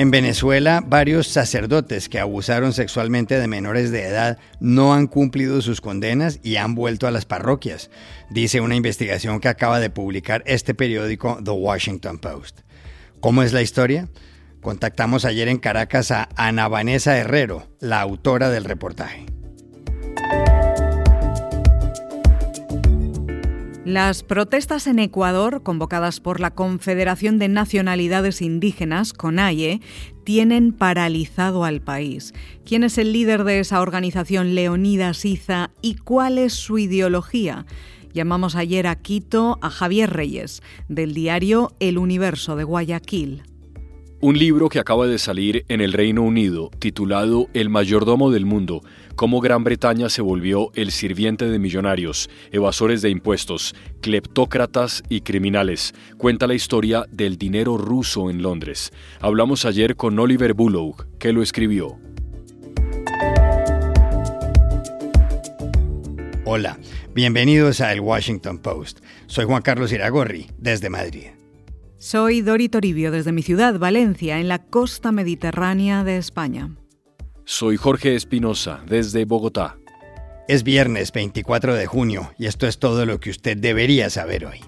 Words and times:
En 0.00 0.10
Venezuela, 0.10 0.82
varios 0.82 1.28
sacerdotes 1.28 2.08
que 2.08 2.18
abusaron 2.18 2.72
sexualmente 2.72 3.38
de 3.38 3.46
menores 3.46 3.90
de 3.90 4.06
edad 4.06 4.38
no 4.58 4.94
han 4.94 5.06
cumplido 5.06 5.60
sus 5.60 5.82
condenas 5.82 6.40
y 6.42 6.56
han 6.56 6.74
vuelto 6.74 7.06
a 7.06 7.10
las 7.10 7.26
parroquias, 7.26 7.90
dice 8.30 8.62
una 8.62 8.76
investigación 8.76 9.40
que 9.40 9.48
acaba 9.48 9.78
de 9.78 9.90
publicar 9.90 10.42
este 10.46 10.72
periódico 10.72 11.38
The 11.44 11.50
Washington 11.50 12.18
Post. 12.18 12.60
¿Cómo 13.20 13.42
es 13.42 13.52
la 13.52 13.60
historia? 13.60 14.08
Contactamos 14.62 15.26
ayer 15.26 15.48
en 15.48 15.58
Caracas 15.58 16.12
a 16.12 16.30
Ana 16.34 16.66
Vanessa 16.66 17.18
Herrero, 17.18 17.68
la 17.78 18.00
autora 18.00 18.48
del 18.48 18.64
reportaje. 18.64 19.26
Las 23.86 24.22
protestas 24.22 24.86
en 24.86 24.98
Ecuador, 24.98 25.62
convocadas 25.62 26.20
por 26.20 26.38
la 26.38 26.50
Confederación 26.50 27.38
de 27.38 27.48
Nacionalidades 27.48 28.42
Indígenas, 28.42 29.14
CONAIE, 29.14 29.80
tienen 30.22 30.74
paralizado 30.74 31.64
al 31.64 31.80
país. 31.80 32.34
¿Quién 32.66 32.84
es 32.84 32.98
el 32.98 33.14
líder 33.14 33.44
de 33.44 33.58
esa 33.58 33.80
organización, 33.80 34.54
Leonidas 34.54 35.24
Iza, 35.24 35.70
y 35.80 35.94
cuál 35.94 36.36
es 36.36 36.52
su 36.52 36.76
ideología? 36.76 37.64
Llamamos 38.12 38.54
ayer 38.54 38.86
a 38.86 38.96
Quito 38.96 39.58
a 39.62 39.70
Javier 39.70 40.12
Reyes, 40.12 40.62
del 40.88 41.14
diario 41.14 41.72
El 41.80 41.96
Universo 41.96 42.56
de 42.56 42.64
Guayaquil. 42.64 43.44
Un 44.22 44.38
libro 44.38 44.68
que 44.68 44.78
acaba 44.78 45.06
de 45.06 45.18
salir 45.18 45.64
en 45.68 45.80
el 45.80 45.94
Reino 45.94 46.20
Unido, 46.20 46.70
titulado 46.78 47.48
El 47.54 47.70
mayordomo 47.70 48.30
del 48.30 48.44
mundo, 48.44 48.82
cómo 49.16 49.40
Gran 49.40 49.64
Bretaña 49.64 50.10
se 50.10 50.20
volvió 50.20 50.70
el 50.74 50.90
sirviente 50.90 51.48
de 51.48 51.58
millonarios, 51.58 52.28
evasores 52.52 53.00
de 53.00 53.08
impuestos, 53.08 53.74
cleptócratas 54.02 55.02
y 55.08 55.22
criminales, 55.22 55.94
cuenta 56.18 56.46
la 56.46 56.52
historia 56.52 57.06
del 57.10 57.38
dinero 57.38 57.78
ruso 57.78 58.28
en 58.28 58.42
Londres. 58.42 58.92
Hablamos 59.20 59.64
ayer 59.64 59.96
con 59.96 60.18
Oliver 60.18 60.52
Bullock, 60.52 61.06
que 61.18 61.32
lo 61.32 61.40
escribió. 61.40 61.98
Hola, 66.44 66.78
bienvenidos 67.14 67.80
a 67.80 67.90
El 67.90 68.00
Washington 68.00 68.58
Post. 68.58 69.00
Soy 69.28 69.46
Juan 69.46 69.62
Carlos 69.62 69.90
Iragorri, 69.92 70.50
desde 70.58 70.90
Madrid. 70.90 71.39
Soy 72.02 72.40
Dori 72.40 72.70
Toribio 72.70 73.10
desde 73.10 73.30
mi 73.30 73.42
ciudad, 73.42 73.78
Valencia, 73.78 74.40
en 74.40 74.48
la 74.48 74.58
costa 74.58 75.12
mediterránea 75.12 76.02
de 76.02 76.16
España. 76.16 76.74
Soy 77.44 77.76
Jorge 77.76 78.14
Espinosa 78.14 78.82
desde 78.88 79.26
Bogotá. 79.26 79.76
Es 80.48 80.62
viernes 80.62 81.12
24 81.12 81.74
de 81.74 81.84
junio 81.84 82.32
y 82.38 82.46
esto 82.46 82.66
es 82.66 82.78
todo 82.78 83.04
lo 83.04 83.20
que 83.20 83.28
usted 83.28 83.58
debería 83.58 84.08
saber 84.08 84.46
hoy. 84.46 84.60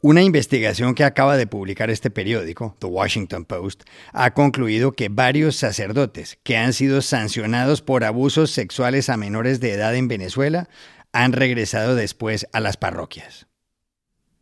Una 0.00 0.22
investigación 0.22 0.94
que 0.94 1.02
acaba 1.02 1.36
de 1.36 1.48
publicar 1.48 1.90
este 1.90 2.08
periódico, 2.08 2.76
The 2.78 2.86
Washington 2.86 3.44
Post, 3.44 3.82
ha 4.12 4.32
concluido 4.32 4.92
que 4.92 5.08
varios 5.08 5.56
sacerdotes 5.56 6.38
que 6.44 6.56
han 6.56 6.72
sido 6.72 7.02
sancionados 7.02 7.82
por 7.82 8.04
abusos 8.04 8.52
sexuales 8.52 9.08
a 9.08 9.16
menores 9.16 9.58
de 9.58 9.72
edad 9.72 9.96
en 9.96 10.06
Venezuela 10.06 10.68
han 11.12 11.32
regresado 11.32 11.96
después 11.96 12.46
a 12.52 12.60
las 12.60 12.76
parroquias. 12.76 13.47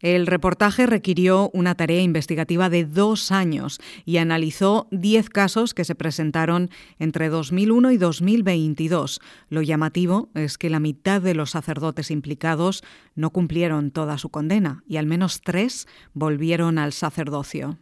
El 0.00 0.26
reportaje 0.26 0.84
requirió 0.84 1.50
una 1.54 1.74
tarea 1.74 2.02
investigativa 2.02 2.68
de 2.68 2.84
dos 2.84 3.32
años 3.32 3.80
y 4.04 4.18
analizó 4.18 4.88
diez 4.90 5.30
casos 5.30 5.72
que 5.72 5.84
se 5.84 5.94
presentaron 5.94 6.68
entre 6.98 7.30
2001 7.30 7.92
y 7.92 7.96
2022. 7.96 9.20
Lo 9.48 9.62
llamativo 9.62 10.28
es 10.34 10.58
que 10.58 10.68
la 10.68 10.80
mitad 10.80 11.22
de 11.22 11.34
los 11.34 11.50
sacerdotes 11.50 12.10
implicados 12.10 12.84
no 13.14 13.30
cumplieron 13.30 13.90
toda 13.90 14.18
su 14.18 14.28
condena 14.28 14.84
y 14.86 14.98
al 14.98 15.06
menos 15.06 15.40
tres 15.40 15.88
volvieron 16.12 16.78
al 16.78 16.92
sacerdocio. 16.92 17.78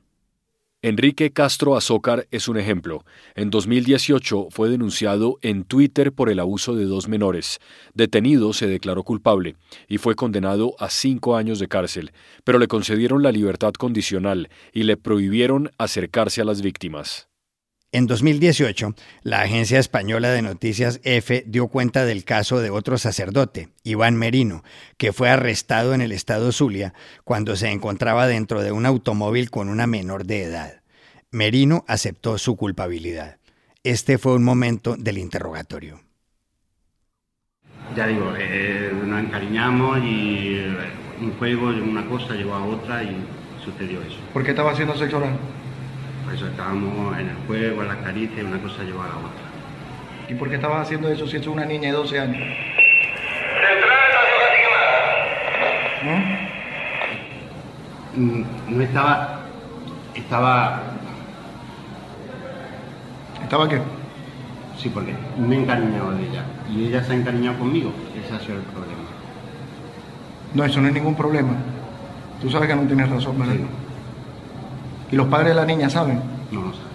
Enrique 0.87 1.33
Castro 1.33 1.77
Azócar 1.77 2.29
es 2.31 2.47
un 2.47 2.59
ejemplo. 2.59 3.07
En 3.37 3.49
2018 3.49 4.49
fue 4.51 4.69
denunciado 4.69 5.39
en 5.41 5.65
Twitter 5.65 6.13
por 6.13 6.29
el 6.29 6.39
abuso 6.39 6.75
de 6.75 6.85
dos 6.85 7.09
menores. 7.09 7.59
Detenido 7.95 8.53
se 8.53 8.67
declaró 8.67 9.03
culpable 9.03 9.57
y 9.89 9.97
fue 9.97 10.15
condenado 10.15 10.75
a 10.79 10.91
cinco 10.91 11.37
años 11.37 11.59
de 11.59 11.69
cárcel, 11.69 12.13
pero 12.45 12.59
le 12.59 12.69
concedieron 12.69 13.23
la 13.23 13.33
libertad 13.33 13.73
condicional 13.73 14.51
y 14.75 14.83
le 14.83 14.99
prohibieron 14.99 15.71
acercarse 15.79 16.43
a 16.43 16.45
las 16.45 16.61
víctimas. 16.61 17.29
En 17.95 18.09
2018, 18.09 18.93
la 19.23 19.43
agencia 19.43 19.79
española 19.79 20.31
de 20.31 20.43
noticias 20.43 21.01
EFE 21.05 21.45
dio 21.47 21.69
cuenta 21.69 22.05
del 22.05 22.25
caso 22.25 22.59
de 22.59 22.71
otro 22.71 22.99
sacerdote, 22.99 23.69
Iván 23.85 24.17
Merino, 24.17 24.65
que 24.97 25.13
fue 25.13 25.31
arrestado 25.31 25.95
en 25.95 26.01
el 26.01 26.11
estado 26.11 26.51
Zulia 26.51 26.93
cuando 27.23 27.55
se 27.55 27.71
encontraba 27.71 28.27
dentro 28.27 28.63
de 28.63 28.73
un 28.73 28.85
automóvil 28.85 29.49
con 29.49 29.69
una 29.69 29.87
menor 29.87 30.27
de 30.27 30.43
edad. 30.43 30.81
Merino 31.31 31.85
aceptó 31.87 32.37
su 32.37 32.57
culpabilidad. 32.57 33.39
Este 33.85 34.19
fue 34.19 34.35
un 34.35 34.43
momento 34.43 34.97
del 34.99 35.19
interrogatorio. 35.19 36.01
Ya 37.95 38.09
digo, 38.09 38.35
eh, 38.37 38.93
nos 39.05 39.21
encariñamos 39.21 39.99
y 40.03 40.67
un 41.21 41.33
juego, 41.39 41.69
una 41.69 42.05
cosa 42.09 42.35
llevó 42.35 42.55
a 42.55 42.65
otra 42.65 43.05
y 43.05 43.25
sucedió 43.65 44.03
eso. 44.03 44.19
¿Por 44.33 44.43
qué 44.43 44.51
estaba 44.51 44.73
haciendo 44.73 44.97
sexo 44.97 45.19
oral? 45.19 45.39
Por 46.25 46.35
eso 46.35 46.47
estábamos 46.47 47.19
en 47.19 47.29
el 47.29 47.37
juego, 47.47 47.83
en 47.83 47.89
la 47.89 47.99
caricia, 47.99 48.45
una 48.45 48.59
cosa 48.59 48.83
lleva 48.83 49.05
a 49.05 49.09
la 49.09 49.17
otra. 49.17 49.45
¿Y 50.29 50.35
por 50.35 50.49
qué 50.49 50.57
estabas 50.57 50.83
haciendo 50.83 51.09
eso 51.09 51.27
si 51.27 51.37
es 51.37 51.47
una 51.47 51.65
niña 51.67 51.89
de 51.89 51.93
12 51.93 52.21
años? 52.21 52.49
¿No? 56.05 56.45
Mm, 58.23 58.45
no 58.69 58.83
estaba. 58.83 59.41
Estaba. 60.15 60.83
¿Estaba 63.43 63.69
qué? 63.69 63.81
Sí, 64.79 64.89
porque 64.89 65.15
me 65.39 65.57
he 65.57 65.61
encariñado 65.61 66.13
de 66.13 66.23
ella. 66.29 66.45
Y 66.71 66.87
ella 66.87 67.03
se 67.03 67.13
ha 67.13 67.17
encariñado 67.17 67.59
conmigo. 67.59 67.93
Ese 68.25 68.35
ha 68.35 68.41
sido 68.41 68.57
el 68.57 68.63
problema. 68.63 69.03
No, 70.55 70.65
eso 70.65 70.81
no 70.81 70.89
es 70.89 70.95
ningún 70.95 71.17
problema. 71.17 71.53
Tú 72.41 72.51
sabes 72.51 72.69
que 72.69 72.77
no 72.77 72.83
tienes 72.83 73.09
razón, 73.09 73.39
¿verdad? 73.39 73.55
Sí. 73.55 73.84
¿Y 75.15 75.17
los 75.17 75.29
padres 75.29 75.51
de 75.51 75.55
la 75.55 75.65
niña 75.65 75.89
saben? 75.89 76.21
No 76.51 76.63
lo 76.63 76.73
saben. 76.73 76.89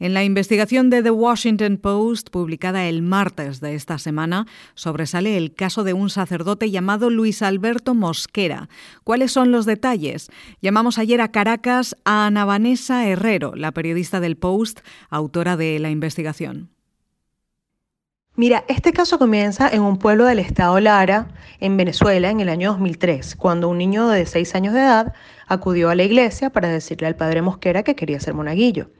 En 0.00 0.14
la 0.14 0.24
investigación 0.24 0.90
de 0.90 1.00
The 1.00 1.12
Washington 1.12 1.76
Post, 1.76 2.30
publicada 2.30 2.88
el 2.88 3.02
martes 3.02 3.60
de 3.60 3.76
esta 3.76 4.00
semana, 4.00 4.44
sobresale 4.74 5.36
el 5.36 5.54
caso 5.54 5.84
de 5.84 5.92
un 5.92 6.10
sacerdote 6.10 6.72
llamado 6.72 7.08
Luis 7.08 7.40
Alberto 7.40 7.94
Mosquera. 7.94 8.68
¿Cuáles 9.04 9.30
son 9.30 9.52
los 9.52 9.64
detalles? 9.64 10.28
Llamamos 10.60 10.98
ayer 10.98 11.20
a 11.20 11.30
Caracas 11.30 11.96
a 12.04 12.26
Ana 12.26 12.44
Vanessa 12.44 13.06
Herrero, 13.06 13.54
la 13.54 13.70
periodista 13.70 14.18
del 14.18 14.36
Post, 14.36 14.80
autora 15.10 15.56
de 15.56 15.78
la 15.78 15.90
investigación. 15.90 16.73
Mira, 18.36 18.64
este 18.66 18.92
caso 18.92 19.20
comienza 19.20 19.68
en 19.68 19.82
un 19.82 19.96
pueblo 19.96 20.24
del 20.24 20.40
estado 20.40 20.80
Lara, 20.80 21.28
en 21.60 21.76
Venezuela, 21.76 22.30
en 22.30 22.40
el 22.40 22.48
año 22.48 22.72
2003, 22.72 23.36
cuando 23.36 23.68
un 23.68 23.78
niño 23.78 24.08
de 24.08 24.26
6 24.26 24.56
años 24.56 24.74
de 24.74 24.80
edad 24.80 25.14
acudió 25.46 25.88
a 25.88 25.94
la 25.94 26.02
iglesia 26.02 26.50
para 26.50 26.66
decirle 26.68 27.06
al 27.06 27.14
padre 27.14 27.42
Mosquera 27.42 27.84
que 27.84 27.94
quería 27.94 28.18
ser 28.18 28.34
monaguillo. 28.34 28.90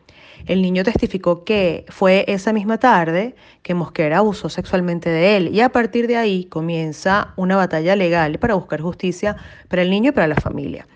El 0.47 0.60
niño 0.60 0.84
testificó 0.84 1.44
que 1.44 1.87
fue 1.88 2.25
esa 2.28 2.53
misma 2.53 2.78
tarde 2.78 3.34
que 3.62 3.72
Mosquera 3.72 4.19
abusó 4.19 4.50
sexualmente 4.50 5.09
de 5.09 5.37
él 5.37 5.55
y 5.55 5.62
a 5.62 5.71
partir 5.71 6.06
de 6.06 6.19
ahí 6.19 6.44
comienza 6.44 7.32
una 7.37 7.56
batalla 7.56 7.97
legal 7.97 8.38
para 8.38 8.55
buscar 8.55 8.82
justicia 8.82 9.37
para 9.69 9.81
el 9.81 9.91
niño 9.91 10.10
y 10.10 10.12
para 10.12 10.27
la 10.27 10.37
familia. 10.37 10.87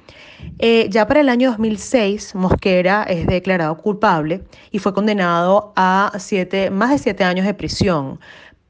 Eh, 0.59 0.89
ya 0.91 1.07
para 1.07 1.21
el 1.21 1.31
año 1.31 1.49
2006, 1.51 2.35
Mosquera 2.35 3.05
es 3.05 3.27
declarado 3.27 3.79
culpable 3.79 4.43
y 4.71 4.81
fue 4.81 4.93
condenado 4.93 5.73
a 5.77 6.12
siete, 6.19 6.71
más 6.71 6.91
de 6.91 6.99
siete 6.99 7.25
años 7.25 7.47
de 7.47 7.55
prisión. 7.55 8.21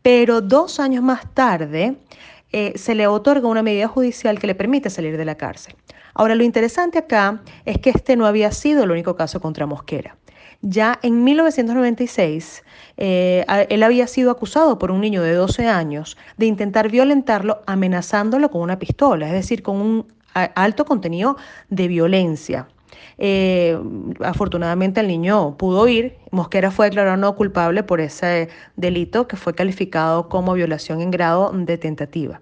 Pero 0.03 0.41
dos 0.41 0.79
años 0.79 1.03
más 1.03 1.35
tarde 1.35 1.97
eh, 2.53 2.73
se 2.77 2.95
le 2.95 3.09
otorga 3.09 3.49
una 3.49 3.63
medida 3.63 3.89
judicial 3.89 4.39
que 4.39 4.47
le 4.47 4.55
permite 4.55 4.91
salir 4.91 5.17
de 5.17 5.25
la 5.25 5.35
cárcel. 5.35 5.75
Ahora, 6.15 6.35
lo 6.35 6.45
interesante 6.45 6.99
acá 6.99 7.43
es 7.65 7.79
que 7.79 7.91
este 7.91 8.17
no 8.17 8.27
había 8.27 8.51
sido 8.53 8.85
el 8.85 8.91
único 8.91 9.17
caso 9.17 9.41
contra 9.41 9.67
Mosquera. 9.67 10.17
Ya 10.61 10.99
en 11.03 11.23
1996, 11.23 12.65
eh, 12.97 13.45
él 13.69 13.83
había 13.83 14.09
sido 14.09 14.31
acusado 14.31 14.79
por 14.79 14.91
un 14.91 15.01
niño 15.01 15.23
de 15.23 15.35
12 15.35 15.69
años 15.69 16.17
de 16.37 16.47
intentar 16.47 16.91
violentarlo 16.91 17.63
amenazándolo 17.67 18.51
con 18.51 18.63
una 18.63 18.79
pistola, 18.79 19.27
es 19.27 19.33
decir, 19.33 19.63
con 19.63 19.77
un 19.77 20.07
alto 20.35 20.85
contenido 20.85 21.37
de 21.69 21.89
violencia. 21.89 22.69
Eh, 23.19 23.79
afortunadamente 24.21 25.01
el 25.01 25.09
niño 25.09 25.57
pudo 25.57 25.87
ir. 25.89 26.17
Mosquera 26.31 26.71
fue 26.71 26.87
declarado 26.87 27.17
no 27.17 27.35
culpable 27.35 27.83
por 27.83 28.01
ese 28.01 28.49
delito 28.77 29.27
que 29.27 29.37
fue 29.37 29.55
calificado 29.55 30.29
como 30.29 30.55
violación 30.55 31.01
en 31.01 31.11
grado 31.11 31.51
de 31.53 31.79
tentativa. 31.79 32.41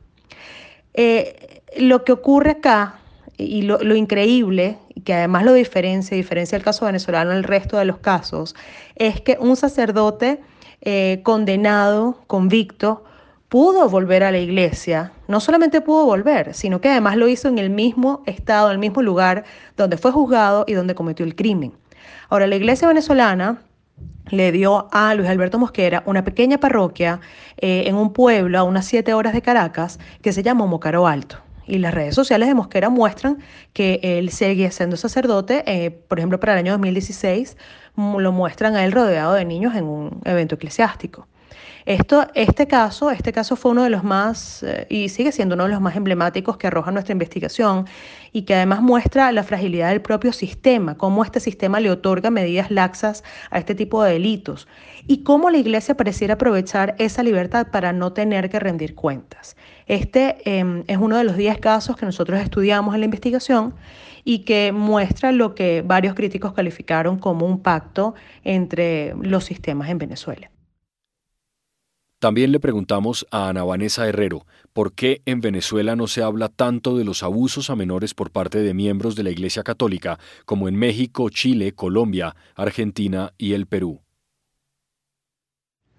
Eh, 0.94 1.62
lo 1.78 2.04
que 2.04 2.12
ocurre 2.12 2.52
acá 2.52 2.96
y 3.36 3.62
lo, 3.62 3.78
lo, 3.78 3.94
increíble, 3.94 4.78
que 5.04 5.14
además 5.14 5.44
lo 5.44 5.52
diferencia, 5.52 6.16
diferencia 6.16 6.56
el 6.56 6.62
caso 6.62 6.86
venezolano 6.86 7.30
del 7.30 7.44
resto 7.44 7.76
de 7.78 7.84
los 7.84 7.98
casos, 7.98 8.54
es 8.96 9.20
que 9.20 9.36
un 9.40 9.56
sacerdote 9.56 10.40
eh, 10.80 11.20
condenado, 11.22 12.22
convicto, 12.26 13.04
pudo 13.48 13.88
volver 13.88 14.24
a 14.24 14.32
la 14.32 14.38
iglesia, 14.38 15.12
no 15.28 15.40
solamente 15.40 15.80
pudo 15.80 16.04
volver, 16.04 16.54
sino 16.54 16.80
que 16.80 16.90
además 16.90 17.16
lo 17.16 17.28
hizo 17.28 17.48
en 17.48 17.58
el 17.58 17.70
mismo 17.70 18.22
estado, 18.26 18.68
en 18.68 18.72
el 18.72 18.78
mismo 18.78 19.02
lugar 19.02 19.44
donde 19.76 19.96
fue 19.96 20.12
juzgado 20.12 20.64
y 20.66 20.74
donde 20.74 20.94
cometió 20.94 21.24
el 21.24 21.36
crimen. 21.36 21.72
Ahora, 22.28 22.46
la 22.46 22.56
iglesia 22.56 22.88
venezolana 22.88 23.62
le 24.28 24.50
dio 24.50 24.88
a 24.92 25.14
Luis 25.14 25.28
Alberto 25.28 25.58
Mosquera 25.58 26.02
una 26.06 26.24
pequeña 26.24 26.58
parroquia 26.58 27.20
eh, 27.58 27.84
en 27.86 27.94
un 27.94 28.12
pueblo 28.12 28.58
a 28.58 28.64
unas 28.64 28.84
siete 28.84 29.14
horas 29.14 29.32
de 29.32 29.42
Caracas 29.42 30.00
que 30.22 30.32
se 30.32 30.42
llama 30.42 30.66
Mocaro 30.66 31.06
Alto. 31.06 31.45
Y 31.66 31.78
las 31.78 31.94
redes 31.94 32.14
sociales 32.14 32.48
de 32.48 32.54
Mosquera 32.54 32.88
muestran 32.88 33.38
que 33.72 34.00
él 34.02 34.30
sigue 34.30 34.70
siendo 34.70 34.96
sacerdote. 34.96 35.64
Eh, 35.66 35.90
por 35.90 36.18
ejemplo, 36.18 36.38
para 36.38 36.52
el 36.52 36.58
año 36.60 36.72
2016 36.72 37.56
lo 37.96 38.32
muestran 38.32 38.76
a 38.76 38.84
él 38.84 38.92
rodeado 38.92 39.34
de 39.34 39.44
niños 39.44 39.74
en 39.74 39.84
un 39.84 40.20
evento 40.24 40.54
eclesiástico. 40.54 41.26
Esto, 41.86 42.26
este 42.34 42.66
caso, 42.66 43.12
este 43.12 43.32
caso 43.32 43.54
fue 43.54 43.70
uno 43.70 43.84
de 43.84 43.90
los 43.90 44.02
más, 44.02 44.64
eh, 44.64 44.88
y 44.90 45.08
sigue 45.08 45.30
siendo 45.30 45.54
uno 45.54 45.64
de 45.64 45.70
los 45.70 45.80
más 45.80 45.94
emblemáticos 45.94 46.56
que 46.56 46.66
arroja 46.66 46.90
nuestra 46.90 47.12
investigación 47.12 47.86
y 48.32 48.42
que 48.42 48.56
además 48.56 48.82
muestra 48.82 49.30
la 49.30 49.44
fragilidad 49.44 49.90
del 49.90 50.02
propio 50.02 50.32
sistema, 50.32 50.96
cómo 50.96 51.22
este 51.22 51.38
sistema 51.38 51.78
le 51.78 51.92
otorga 51.92 52.30
medidas 52.30 52.72
laxas 52.72 53.22
a 53.50 53.58
este 53.58 53.76
tipo 53.76 54.02
de 54.02 54.14
delitos 54.14 54.66
y 55.06 55.22
cómo 55.22 55.48
la 55.48 55.58
iglesia 55.58 55.96
pareciera 55.96 56.34
aprovechar 56.34 56.96
esa 56.98 57.22
libertad 57.22 57.68
para 57.70 57.92
no 57.92 58.12
tener 58.12 58.50
que 58.50 58.58
rendir 58.58 58.96
cuentas. 58.96 59.56
Este 59.86 60.38
em, 60.44 60.82
es 60.88 60.98
uno 60.98 61.16
de 61.16 61.22
los 61.22 61.36
10 61.36 61.58
casos 61.58 61.96
que 61.96 62.04
nosotros 62.04 62.40
estudiamos 62.40 62.94
en 62.94 63.00
la 63.00 63.04
investigación 63.04 63.74
y 64.24 64.40
que 64.40 64.72
muestra 64.72 65.30
lo 65.30 65.54
que 65.54 65.84
varios 65.86 66.14
críticos 66.16 66.52
calificaron 66.52 67.16
como 67.20 67.46
un 67.46 67.60
pacto 67.60 68.16
entre 68.42 69.14
los 69.22 69.44
sistemas 69.44 69.88
en 69.88 69.98
Venezuela. 69.98 70.50
También 72.18 72.50
le 72.50 72.60
preguntamos 72.60 73.26
a 73.30 73.50
Ana 73.50 73.62
Vanessa 73.62 74.08
Herrero 74.08 74.46
por 74.72 74.94
qué 74.94 75.20
en 75.26 75.42
Venezuela 75.42 75.96
no 75.96 76.06
se 76.06 76.22
habla 76.22 76.48
tanto 76.48 76.96
de 76.96 77.04
los 77.04 77.22
abusos 77.22 77.68
a 77.68 77.76
menores 77.76 78.14
por 78.14 78.30
parte 78.30 78.60
de 78.60 78.72
miembros 78.72 79.16
de 79.16 79.22
la 79.22 79.30
Iglesia 79.30 79.62
Católica 79.62 80.18
como 80.46 80.66
en 80.66 80.76
México, 80.76 81.28
Chile, 81.28 81.72
Colombia, 81.72 82.34
Argentina 82.54 83.34
y 83.36 83.52
el 83.52 83.66
Perú. 83.66 84.00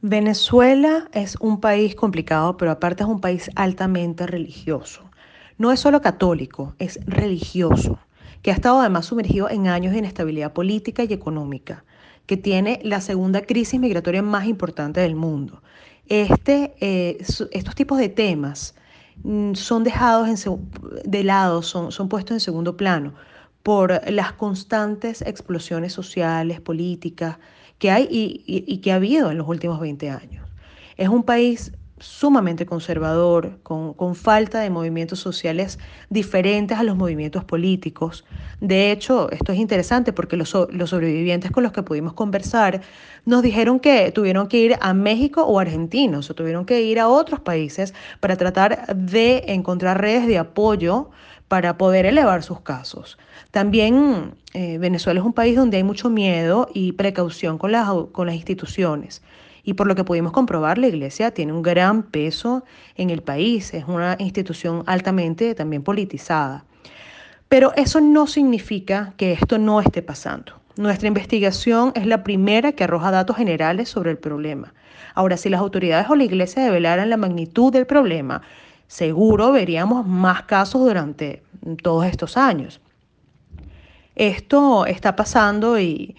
Venezuela 0.01 1.07
es 1.13 1.35
un 1.39 1.59
país 1.59 1.93
complicado, 1.93 2.57
pero 2.57 2.71
aparte 2.71 3.03
es 3.03 3.09
un 3.09 3.21
país 3.21 3.51
altamente 3.55 4.25
religioso. 4.25 5.03
No 5.59 5.71
es 5.71 5.79
solo 5.79 6.01
católico, 6.01 6.75
es 6.79 6.99
religioso, 7.05 7.99
que 8.41 8.49
ha 8.49 8.55
estado 8.55 8.79
además 8.79 9.05
sumergido 9.05 9.51
en 9.51 9.67
años 9.67 9.93
de 9.93 9.99
inestabilidad 9.99 10.53
política 10.53 11.03
y 11.03 11.13
económica, 11.13 11.83
que 12.25 12.37
tiene 12.37 12.79
la 12.83 13.01
segunda 13.01 13.41
crisis 13.41 13.79
migratoria 13.79 14.23
más 14.23 14.45
importante 14.45 14.99
del 14.99 15.15
mundo 15.15 15.61
este, 16.09 16.75
eh, 16.79 17.17
estos 17.51 17.75
tipos 17.75 17.97
de 17.97 18.09
temas 18.09 18.75
mm, 19.23 19.53
son 19.53 19.83
dejados 19.83 20.29
de 21.03 21.23
lado, 21.23 21.61
son, 21.61 21.91
son 21.91 22.09
puestos 22.09 22.35
en 22.35 22.39
segundo 22.39 22.77
plano 22.77 23.13
por 23.63 24.01
las 24.11 24.33
constantes 24.33 25.21
explosiones 25.21 25.93
sociales, 25.93 26.61
políticas 26.61 27.37
que 27.79 27.91
hay 27.91 28.07
y, 28.09 28.43
y 28.45 28.77
que 28.77 28.91
ha 28.91 28.95
habido 28.95 29.29
en 29.29 29.37
los 29.37 29.47
últimos 29.47 29.79
20 29.79 30.09
años. 30.09 30.47
Es 30.95 31.09
un 31.09 31.23
país 31.23 31.73
sumamente 31.99 32.65
conservador, 32.65 33.59
con, 33.63 34.15
falta 34.15 34.59
de 34.59 34.69
movimientos 34.69 35.19
sociales 35.19 35.79
diferentes 36.09 36.77
a 36.77 36.83
los 36.83 36.95
movimientos 36.95 37.43
políticos. 37.43 38.25
De 38.61 38.91
hecho, 38.91 39.29
esto 39.31 39.51
es 39.51 39.59
interesante 39.59 40.13
porque 40.13 40.37
los, 40.37 40.53
los, 40.71 40.89
sobrevivientes 40.89 41.51
con 41.51 41.63
los 41.63 41.71
que 41.71 41.83
pudimos 41.83 42.13
conversar 42.13 42.81
nos 43.25 43.41
dijeron 43.41 43.79
que 43.79 44.11
tuvieron 44.11 44.47
que 44.47 44.59
ir 44.59 44.75
a 44.79 44.93
México 44.93 45.43
o 45.43 45.59
Argentina, 45.59 46.19
o 46.19 46.21
sea, 46.21 46.35
tuvieron 46.35 46.65
que 46.65 46.81
ir 46.81 46.99
a 46.99 47.07
otros 47.07 47.39
países 47.39 47.93
para 48.19 48.37
tratar 48.37 48.95
de 48.95 49.45
encontrar 49.47 49.99
redes 49.99 50.27
de 50.27 50.37
apoyo 50.37 51.09
para 51.47 51.77
poder 51.77 52.05
elevar 52.05 52.43
sus 52.43 52.61
casos. 52.61 53.17
También 53.51 54.35
eh, 54.53 54.77
Venezuela 54.77 55.19
es 55.19 55.25
un 55.25 55.33
país 55.33 55.55
donde 55.55 55.77
hay 55.77 55.83
mucho 55.83 56.09
miedo 56.09 56.69
y 56.73 56.91
precaución 56.91 57.57
con 57.57 57.71
las, 57.71 57.89
con 58.11 58.27
las 58.27 58.35
instituciones. 58.35 59.21
Y 59.67 59.73
por 59.73 59.85
lo 59.85 59.95
que 59.95 60.05
pudimos 60.05 60.31
comprobar, 60.31 60.77
la 60.77 60.87
Iglesia 60.87 61.31
tiene 61.31 61.51
un 61.51 61.61
gran 61.61 62.03
peso 62.03 62.63
en 62.95 63.09
el 63.09 63.21
país, 63.21 63.73
es 63.73 63.83
una 63.85 64.15
institución 64.17 64.83
altamente 64.85 65.53
también 65.55 65.83
politizada. 65.83 66.63
Pero 67.49 67.73
eso 67.75 67.99
no 67.99 68.27
significa 68.27 69.13
que 69.17 69.33
esto 69.33 69.57
no 69.57 69.81
esté 69.81 70.01
pasando. 70.01 70.53
Nuestra 70.77 71.09
investigación 71.09 71.91
es 71.95 72.05
la 72.05 72.23
primera 72.23 72.71
que 72.71 72.85
arroja 72.85 73.11
datos 73.11 73.35
generales 73.35 73.89
sobre 73.89 74.11
el 74.11 74.17
problema. 74.17 74.73
Ahora, 75.15 75.35
si 75.35 75.49
las 75.49 75.59
autoridades 75.59 76.09
o 76.09 76.15
la 76.15 76.23
Iglesia 76.23 76.63
develaran 76.63 77.09
la 77.09 77.17
magnitud 77.17 77.73
del 77.73 77.85
problema, 77.85 78.43
seguro 78.87 79.51
veríamos 79.51 80.07
más 80.07 80.43
casos 80.43 80.79
durante 80.79 81.43
todos 81.83 82.05
estos 82.05 82.37
años. 82.37 82.79
Esto 84.15 84.85
está 84.85 85.17
pasando 85.17 85.77
y, 85.77 86.15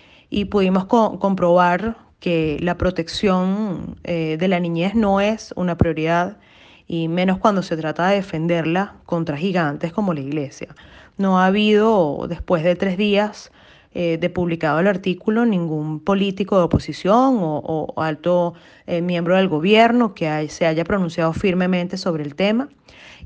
pudimos 0.51 0.85
comprobar 0.85 2.08
que 2.21 2.59
la 2.61 2.77
protección 2.77 3.97
eh, 4.05 4.37
de 4.39 4.49
la 4.49 4.61
niñez 4.61 4.95
no 4.95 5.21
es 5.21 5.53
una 5.57 5.79
prioridad 5.79 6.39
y 6.87 7.09
menos 7.09 7.39
cuando 7.39 7.63
se 7.63 7.77
trata 7.77 8.09
de 8.09 8.17
defenderla 8.17 8.97
contra 9.05 9.37
gigantes 9.37 9.93
como 9.93 10.15
la 10.15 10.21
iglesia. 10.21 10.75
No 11.17 11.39
ha 11.39 11.47
habido, 11.47 12.27
después 12.29 12.65
de 12.65 12.75
tres 12.77 12.97
días 12.97 13.53
eh, 13.93 14.19
de 14.19 14.31
publicado 14.31 14.81
el 14.81 14.87
artículo, 14.87 15.45
ningún 15.45 16.01
político 16.01 16.57
de 16.59 16.65
oposición 16.65 17.39
o, 17.41 17.95
alto 17.97 18.55
eh, 18.87 19.03
miembro 19.03 19.37
del 19.37 19.49
gobierno 19.49 20.15
que 20.15 20.49
se 20.49 20.67
haya 20.67 20.85
pronunciado 20.85 21.33
firmemente 21.33 21.97
sobre 21.97 22.25
el 22.25 22.35
tema. 22.35 22.69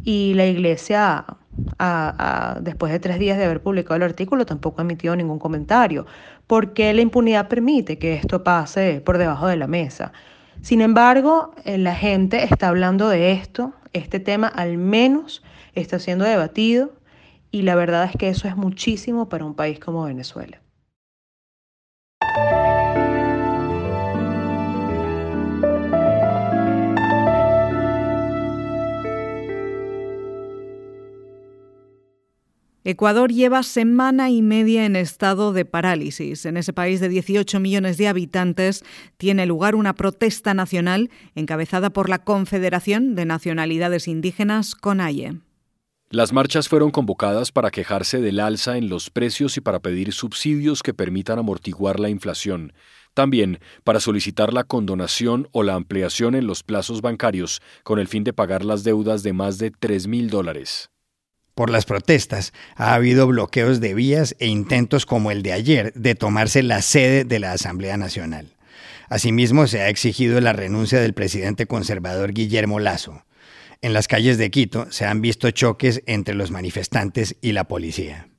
Y 0.04 0.34
la 0.34 0.46
iglesia 0.46 1.24
después 2.60 2.92
de 2.92 2.98
tres 2.98 3.18
días 3.18 3.36
de 3.36 3.44
haber 3.44 3.62
publicado 3.62 3.96
el 3.96 4.02
artículo, 4.02 4.46
tampoco 4.46 4.80
ha 4.80 4.84
emitido 4.84 5.14
ningún 5.16 5.38
comentario, 5.38 6.06
porque 6.52 6.92
la 6.92 7.00
impunidad 7.00 7.48
permite 7.48 7.96
que 7.96 8.12
esto 8.12 8.44
pase 8.44 9.00
por 9.00 9.16
debajo 9.16 9.46
de 9.46 9.56
la 9.56 9.66
mesa. 9.66 10.12
Sin 10.60 10.82
embargo, 10.82 11.54
eh, 11.64 11.78
la 11.78 11.94
gente 11.94 12.44
está 12.44 12.68
hablando 12.68 13.08
de 13.08 13.32
esto, 13.32 13.72
este 13.94 14.20
tema 14.20 14.48
al 14.48 14.76
menos 14.76 15.42
está 15.74 15.98
siendo 15.98 16.26
debatido 16.26 16.92
y 17.50 17.62
la 17.62 17.74
verdad 17.74 18.04
es 18.04 18.18
que 18.18 18.28
eso 18.28 18.48
es 18.48 18.56
muchísimo 18.58 19.30
para 19.30 19.46
un 19.46 19.54
país 19.54 19.80
como 19.80 20.04
Venezuela. 20.04 20.61
Ecuador 32.84 33.32
lleva 33.32 33.62
semana 33.62 34.30
y 34.30 34.42
media 34.42 34.84
en 34.84 34.96
estado 34.96 35.52
de 35.52 35.64
parálisis. 35.64 36.44
En 36.46 36.56
ese 36.56 36.72
país 36.72 36.98
de 36.98 37.08
18 37.08 37.60
millones 37.60 37.96
de 37.96 38.08
habitantes 38.08 38.82
tiene 39.18 39.46
lugar 39.46 39.76
una 39.76 39.94
protesta 39.94 40.52
nacional 40.52 41.08
encabezada 41.36 41.90
por 41.90 42.08
la 42.08 42.24
Confederación 42.24 43.14
de 43.14 43.24
Nacionalidades 43.24 44.08
Indígenas, 44.08 44.74
CONAIE. 44.74 45.38
Las 46.10 46.32
marchas 46.32 46.68
fueron 46.68 46.90
convocadas 46.90 47.52
para 47.52 47.70
quejarse 47.70 48.20
del 48.20 48.40
alza 48.40 48.76
en 48.76 48.88
los 48.88 49.10
precios 49.10 49.56
y 49.56 49.60
para 49.60 49.78
pedir 49.78 50.12
subsidios 50.12 50.82
que 50.82 50.92
permitan 50.92 51.38
amortiguar 51.38 52.00
la 52.00 52.10
inflación. 52.10 52.72
También 53.14 53.60
para 53.84 54.00
solicitar 54.00 54.52
la 54.52 54.64
condonación 54.64 55.48
o 55.52 55.62
la 55.62 55.74
ampliación 55.74 56.34
en 56.34 56.48
los 56.48 56.64
plazos 56.64 57.00
bancarios 57.00 57.62
con 57.84 58.00
el 58.00 58.08
fin 58.08 58.24
de 58.24 58.32
pagar 58.32 58.64
las 58.64 58.82
deudas 58.82 59.22
de 59.22 59.32
más 59.32 59.58
de 59.58 59.70
3 59.70 60.08
mil 60.08 60.28
dólares. 60.28 60.90
Por 61.54 61.68
las 61.68 61.84
protestas 61.84 62.52
ha 62.76 62.94
habido 62.94 63.26
bloqueos 63.26 63.80
de 63.80 63.94
vías 63.94 64.34
e 64.38 64.46
intentos 64.46 65.04
como 65.04 65.30
el 65.30 65.42
de 65.42 65.52
ayer 65.52 65.92
de 65.94 66.14
tomarse 66.14 66.62
la 66.62 66.80
sede 66.80 67.24
de 67.24 67.38
la 67.38 67.52
Asamblea 67.52 67.96
Nacional. 67.98 68.56
Asimismo, 69.10 69.66
se 69.66 69.82
ha 69.82 69.88
exigido 69.90 70.40
la 70.40 70.54
renuncia 70.54 70.98
del 71.00 71.12
presidente 71.12 71.66
conservador 71.66 72.32
Guillermo 72.32 72.80
Lazo. 72.80 73.24
En 73.82 73.92
las 73.92 74.08
calles 74.08 74.38
de 74.38 74.50
Quito 74.50 74.90
se 74.90 75.04
han 75.04 75.20
visto 75.20 75.50
choques 75.50 76.02
entre 76.06 76.34
los 76.34 76.50
manifestantes 76.50 77.36
y 77.42 77.52
la 77.52 77.64
policía. 77.64 78.31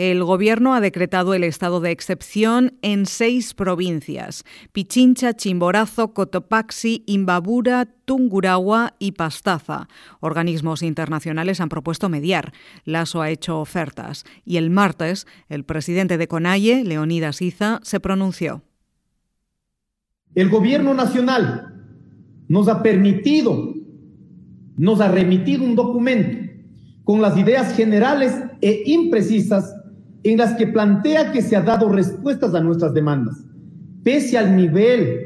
El 0.00 0.24
gobierno 0.24 0.72
ha 0.72 0.80
decretado 0.80 1.34
el 1.34 1.44
estado 1.44 1.78
de 1.82 1.90
excepción 1.90 2.72
en 2.80 3.04
seis 3.04 3.52
provincias: 3.52 4.44
Pichincha, 4.72 5.34
Chimborazo, 5.34 6.14
Cotopaxi, 6.14 7.04
Imbabura, 7.04 7.86
Tungurahua 8.06 8.94
y 8.98 9.12
Pastaza. 9.12 9.88
Organismos 10.20 10.82
internacionales 10.82 11.60
han 11.60 11.68
propuesto 11.68 12.08
mediar. 12.08 12.54
Lasso 12.86 13.20
ha 13.20 13.28
hecho 13.28 13.60
ofertas. 13.60 14.24
Y 14.46 14.56
el 14.56 14.70
martes, 14.70 15.26
el 15.50 15.64
presidente 15.64 16.16
de 16.16 16.28
CONAIE, 16.28 16.82
Leonidas 16.82 17.42
Iza, 17.42 17.80
se 17.82 18.00
pronunció. 18.00 18.62
El 20.34 20.48
gobierno 20.48 20.94
nacional 20.94 21.74
nos 22.48 22.68
ha 22.68 22.82
permitido, 22.82 23.74
nos 24.78 25.02
ha 25.02 25.08
remitido 25.08 25.62
un 25.62 25.76
documento 25.76 26.38
con 27.04 27.20
las 27.20 27.36
ideas 27.36 27.76
generales 27.76 28.34
e 28.62 28.82
imprecisas 28.86 29.74
en 30.22 30.38
las 30.38 30.54
que 30.54 30.66
plantea 30.66 31.32
que 31.32 31.42
se 31.42 31.56
ha 31.56 31.62
dado 31.62 31.88
respuestas 31.88 32.54
a 32.54 32.60
nuestras 32.60 32.92
demandas, 32.92 33.44
pese 34.02 34.36
al 34.36 34.56
nivel 34.56 35.20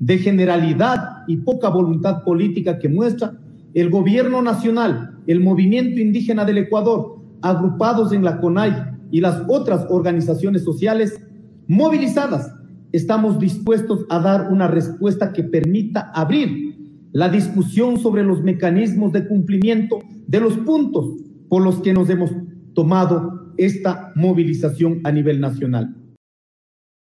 de 0.00 0.18
generalidad 0.18 1.24
y 1.26 1.36
poca 1.38 1.68
voluntad 1.68 2.24
política 2.24 2.78
que 2.78 2.88
muestra 2.88 3.38
el 3.74 3.90
gobierno 3.90 4.42
nacional, 4.42 5.18
el 5.26 5.40
movimiento 5.40 6.00
indígena 6.00 6.44
del 6.44 6.58
Ecuador, 6.58 7.20
agrupados 7.42 8.12
en 8.12 8.24
la 8.24 8.40
CONAI 8.40 8.72
y 9.10 9.20
las 9.20 9.42
otras 9.48 9.86
organizaciones 9.88 10.64
sociales 10.64 11.20
movilizadas, 11.68 12.52
estamos 12.92 13.38
dispuestos 13.38 14.06
a 14.08 14.18
dar 14.18 14.50
una 14.50 14.66
respuesta 14.66 15.32
que 15.32 15.44
permita 15.44 16.10
abrir 16.14 16.76
la 17.12 17.28
discusión 17.28 17.98
sobre 17.98 18.24
los 18.24 18.42
mecanismos 18.42 19.12
de 19.12 19.26
cumplimiento 19.26 20.00
de 20.26 20.40
los 20.40 20.56
puntos 20.58 21.06
por 21.48 21.62
los 21.62 21.80
que 21.80 21.92
nos 21.92 22.08
hemos 22.08 22.30
tomado 22.74 23.39
esta 23.60 24.12
movilización 24.14 25.00
a 25.04 25.12
nivel 25.12 25.40
nacional. 25.40 25.94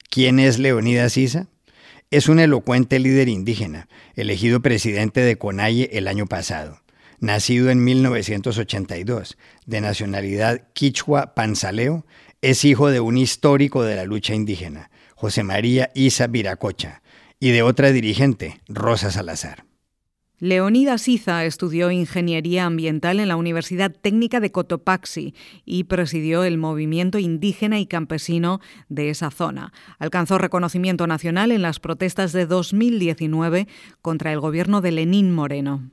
¿Quién 0.08 0.40
es 0.40 0.58
Leonidas 0.58 1.16
Isa? 1.16 1.48
Es 2.10 2.28
un 2.28 2.40
elocuente 2.40 2.98
líder 2.98 3.28
indígena, 3.28 3.88
elegido 4.16 4.60
presidente 4.60 5.20
de 5.20 5.36
Conalle 5.36 5.90
el 5.92 6.08
año 6.08 6.26
pasado. 6.26 6.80
Nacido 7.20 7.70
en 7.70 7.84
1982, 7.84 9.36
de 9.66 9.80
nacionalidad 9.80 10.68
quichua 10.72 11.34
panzaleo, 11.34 12.06
es 12.40 12.64
hijo 12.64 12.90
de 12.90 13.00
un 13.00 13.18
histórico 13.18 13.84
de 13.84 13.94
la 13.94 14.04
lucha 14.04 14.34
indígena, 14.34 14.90
José 15.14 15.42
María 15.42 15.90
Isa 15.94 16.26
Viracocha, 16.26 17.02
y 17.38 17.50
de 17.50 17.62
otra 17.62 17.92
dirigente, 17.92 18.60
Rosa 18.66 19.10
Salazar. 19.10 19.69
Leonidas 20.42 21.06
Iza 21.06 21.44
estudió 21.44 21.90
ingeniería 21.90 22.64
ambiental 22.64 23.20
en 23.20 23.28
la 23.28 23.36
Universidad 23.36 23.92
Técnica 23.92 24.40
de 24.40 24.50
Cotopaxi 24.50 25.34
y 25.66 25.84
presidió 25.84 26.44
el 26.44 26.56
movimiento 26.56 27.18
indígena 27.18 27.78
y 27.78 27.84
campesino 27.84 28.58
de 28.88 29.10
esa 29.10 29.30
zona. 29.30 29.74
Alcanzó 29.98 30.38
reconocimiento 30.38 31.06
nacional 31.06 31.52
en 31.52 31.60
las 31.60 31.78
protestas 31.78 32.32
de 32.32 32.46
2019 32.46 33.68
contra 34.00 34.32
el 34.32 34.40
gobierno 34.40 34.80
de 34.80 34.92
Lenín 34.92 35.30
Moreno. 35.30 35.90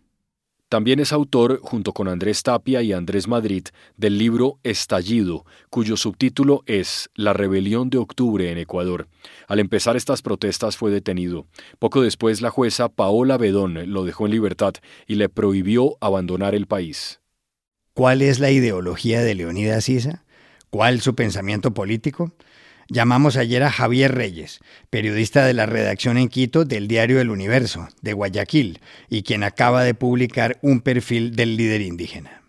También 0.69 0.99
es 0.99 1.13
autor, 1.13 1.59
junto 1.61 1.93
con 1.93 2.09
Andrés 2.09 2.43
Tapia 2.43 2.81
y 2.81 2.91
Andrés 2.91 3.29
Madrid, 3.29 3.67
del 3.95 4.17
libro 4.17 4.59
Estallido, 4.63 5.45
cuyo 5.69 5.95
subtítulo 5.95 6.63
es 6.65 7.09
La 7.15 7.31
rebelión 7.31 7.89
de 7.89 7.99
octubre 7.99 8.51
en 8.51 8.57
Ecuador. 8.57 9.07
Al 9.47 9.59
empezar 9.59 9.95
estas 9.95 10.21
protestas 10.21 10.75
fue 10.75 10.91
detenido. 10.91 11.45
Poco 11.79 12.01
después 12.01 12.41
la 12.41 12.49
jueza 12.49 12.89
Paola 12.89 13.37
Bedón 13.37 13.93
lo 13.93 14.03
dejó 14.03 14.25
en 14.25 14.33
libertad 14.33 14.73
y 15.07 15.15
le 15.15 15.29
prohibió 15.29 15.95
abandonar 16.01 16.53
el 16.53 16.67
país. 16.67 17.21
¿Cuál 17.93 18.21
es 18.21 18.39
la 18.39 18.51
ideología 18.51 19.21
de 19.21 19.35
Leonidas 19.35 19.87
Issa? 19.87 20.25
¿Cuál 20.69 20.99
su 20.99 21.15
pensamiento 21.15 21.73
político? 21.73 22.33
Llamamos 22.89 23.35
ayer 23.35 23.63
a 23.63 23.71
Javier 23.71 24.15
Reyes, 24.15 24.59
periodista 24.89 25.45
de 25.45 25.53
la 25.53 25.65
redacción 25.65 26.17
en 26.17 26.29
Quito 26.29 26.63
del 26.63 26.87
diario 26.87 27.19
El 27.19 27.29
Universo, 27.29 27.89
de 28.01 28.13
Guayaquil, 28.13 28.79
y 29.09 29.23
quien 29.23 29.43
acaba 29.43 29.83
de 29.83 29.93
publicar 29.93 30.57
un 30.61 30.79
perfil 30.79 31.35
del 31.35 31.57
líder 31.57 31.81
indígena. 31.81 32.43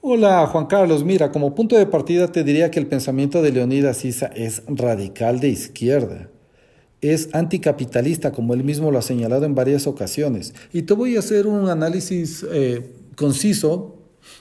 Hola 0.00 0.46
Juan 0.46 0.66
Carlos, 0.66 1.04
mira, 1.04 1.32
como 1.32 1.54
punto 1.54 1.76
de 1.76 1.84
partida 1.84 2.30
te 2.32 2.44
diría 2.44 2.70
que 2.70 2.78
el 2.78 2.86
pensamiento 2.86 3.42
de 3.42 3.52
Leonidas 3.52 4.04
Issa 4.04 4.26
es 4.34 4.62
radical 4.68 5.40
de 5.40 5.48
izquierda. 5.48 6.30
Es 7.02 7.28
anticapitalista, 7.34 8.32
como 8.32 8.54
él 8.54 8.64
mismo 8.64 8.90
lo 8.90 8.98
ha 8.98 9.02
señalado 9.02 9.44
en 9.44 9.54
varias 9.54 9.86
ocasiones. 9.86 10.54
Y 10.72 10.82
te 10.82 10.94
voy 10.94 11.16
a 11.16 11.18
hacer 11.18 11.46
un 11.46 11.68
análisis 11.68 12.46
eh, 12.50 12.94
conciso 13.16 13.95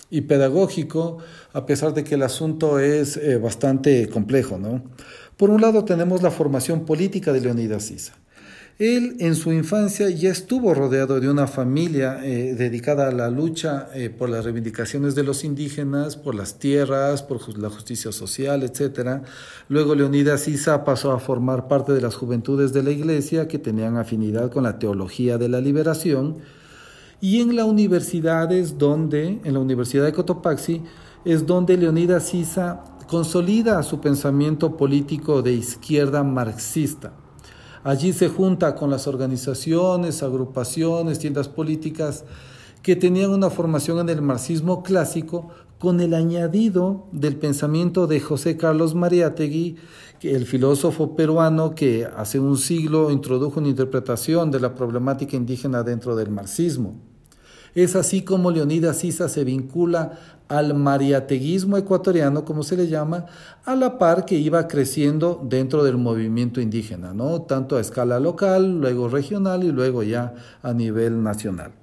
y 0.10 0.22
pedagógico, 0.22 1.18
a 1.54 1.66
pesar 1.66 1.94
de 1.94 2.04
que 2.04 2.16
el 2.16 2.24
asunto 2.24 2.80
es 2.80 3.18
eh, 3.18 3.38
bastante 3.38 4.08
complejo. 4.10 4.58
¿no? 4.58 4.84
Por 5.38 5.50
un 5.50 5.62
lado 5.62 5.86
tenemos 5.86 6.22
la 6.22 6.32
formación 6.32 6.86
política 6.86 7.34
de 7.34 7.42
Leonidas 7.42 7.92
Issa. 7.92 8.14
Él 8.78 9.16
en 9.20 9.36
su 9.36 9.54
infancia 9.54 10.10
ya 10.10 10.30
estuvo 10.30 10.74
rodeado 10.74 11.22
de 11.22 11.30
una 11.30 11.48
familia 11.48 12.20
eh, 12.26 12.56
dedicada 12.56 13.08
a 13.08 13.12
la 13.14 13.30
lucha 13.30 13.88
eh, 13.94 14.10
por 14.10 14.30
las 14.30 14.44
reivindicaciones 14.44 15.16
de 15.16 15.24
los 15.24 15.46
indígenas, 15.46 16.18
por 16.18 16.36
las 16.36 16.60
tierras, 16.60 17.24
por 17.24 17.58
la 17.58 17.70
justicia 17.70 18.12
social, 18.12 18.64
etc. 18.64 19.24
Luego 19.70 19.96
Leonidas 19.96 20.50
Issa 20.50 20.84
pasó 20.84 21.14
a 21.14 21.20
formar 21.20 21.70
parte 21.70 21.94
de 21.94 22.02
las 22.02 22.16
juventudes 22.16 22.74
de 22.74 22.84
la 22.84 22.92
iglesia 22.92 23.48
que 23.48 23.60
tenían 23.60 23.96
afinidad 23.96 24.52
con 24.52 24.64
la 24.64 24.78
teología 24.78 25.38
de 25.38 25.48
la 25.48 25.62
liberación 25.62 26.40
y 27.22 27.42
en 27.42 27.56
la 27.56 27.66
universidad 27.66 28.52
es 28.52 28.78
donde, 28.78 29.40
en 29.44 29.54
la 29.54 29.60
Universidad 29.60 30.06
de 30.06 30.14
Cotopaxi, 30.14 30.82
es 31.24 31.46
donde 31.46 31.78
Leonidas 31.78 32.24
Sisa 32.26 32.84
consolida 33.08 33.82
su 33.84 34.00
pensamiento 34.00 34.78
político 34.78 35.42
de 35.42 35.54
izquierda 35.54 36.24
marxista. 36.24 37.14
Allí 37.84 38.14
se 38.14 38.30
junta 38.30 38.76
con 38.76 38.90
las 38.90 39.08
organizaciones, 39.08 40.24
agrupaciones, 40.24 41.20
tiendas 41.20 41.48
políticas 41.48 42.26
que 42.82 42.96
tenían 42.96 43.32
una 43.32 43.50
formación 43.50 44.00
en 44.00 44.10
el 44.10 44.22
marxismo 44.22 44.84
clásico 44.84 45.50
con 45.80 46.00
el 46.00 46.14
añadido 46.14 47.08
del 47.12 47.36
pensamiento 47.36 48.08
de 48.08 48.20
José 48.20 48.58
Carlos 48.58 48.96
Mariátegui, 48.96 49.76
el 50.22 50.46
filósofo 50.46 51.16
peruano 51.16 51.76
que 51.76 52.06
hace 52.06 52.40
un 52.40 52.58
siglo 52.58 53.12
introdujo 53.12 53.60
una 53.60 53.70
interpretación 53.70 54.50
de 54.50 54.60
la 54.60 54.74
problemática 54.74 55.36
indígena 55.36 55.84
dentro 55.84 56.16
del 56.16 56.32
marxismo. 56.32 56.96
Es 57.76 57.96
así 57.98 58.22
como 58.22 58.52
Leonidas 58.52 59.00
Sisa 59.00 59.28
se 59.28 59.44
vincula 59.44 60.18
al 60.48 60.76
mariateguismo 60.76 61.76
ecuatoriano, 61.76 62.46
como 62.46 62.64
se 62.64 62.78
le 62.78 62.88
llama, 62.88 63.26
a 63.66 63.76
la 63.76 63.98
par 63.98 64.26
que 64.26 64.36
iba 64.36 64.68
creciendo 64.68 65.42
dentro 65.44 65.84
del 65.84 65.98
movimiento 65.98 66.62
indígena, 66.62 67.14
¿no? 67.14 67.42
tanto 67.42 67.76
a 67.76 67.82
escala 67.82 68.20
local, 68.20 68.80
luego 68.80 69.10
regional 69.10 69.64
y 69.64 69.72
luego 69.72 70.04
ya 70.04 70.34
a 70.64 70.74
nivel 70.74 71.22
nacional. 71.22 71.74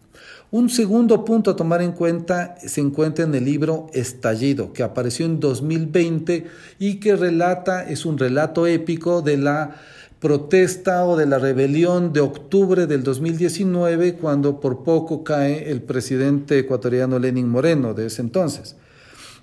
Un 0.52 0.68
segundo 0.68 1.25
punto 1.25 1.50
a 1.50 1.56
tomar 1.56 1.80
en 1.80 1.92
cuenta 1.92 2.56
se 2.62 2.82
encuentra 2.82 3.25
en 3.25 3.35
el 3.35 3.47
libro 3.47 3.87
Estallido, 3.94 4.75
que 4.75 4.82
apareció 4.82 5.25
en 5.25 5.40
2020 5.40 6.44
y 6.78 7.00
que 7.00 7.16
relata, 7.16 7.88
es 7.88 8.04
un 8.04 8.18
relato 8.18 8.66
épico 8.66 9.23
de 9.23 9.38
la 9.38 9.80
protesta 10.21 11.06
o 11.06 11.16
de 11.16 11.25
la 11.25 11.38
rebelión 11.38 12.12
de 12.12 12.21
octubre 12.21 12.87
del 12.87 13.02
2019, 13.02 14.16
cuando 14.16 14.61
por 14.61 14.85
poco 14.85 15.25
cae 15.25 15.71
el 15.71 15.80
presidente 15.80 16.59
ecuatoriano 16.59 17.18
Lenin 17.18 17.49
Moreno 17.49 17.94
de 17.94 18.09
ese 18.09 18.21
entonces. 18.21 18.76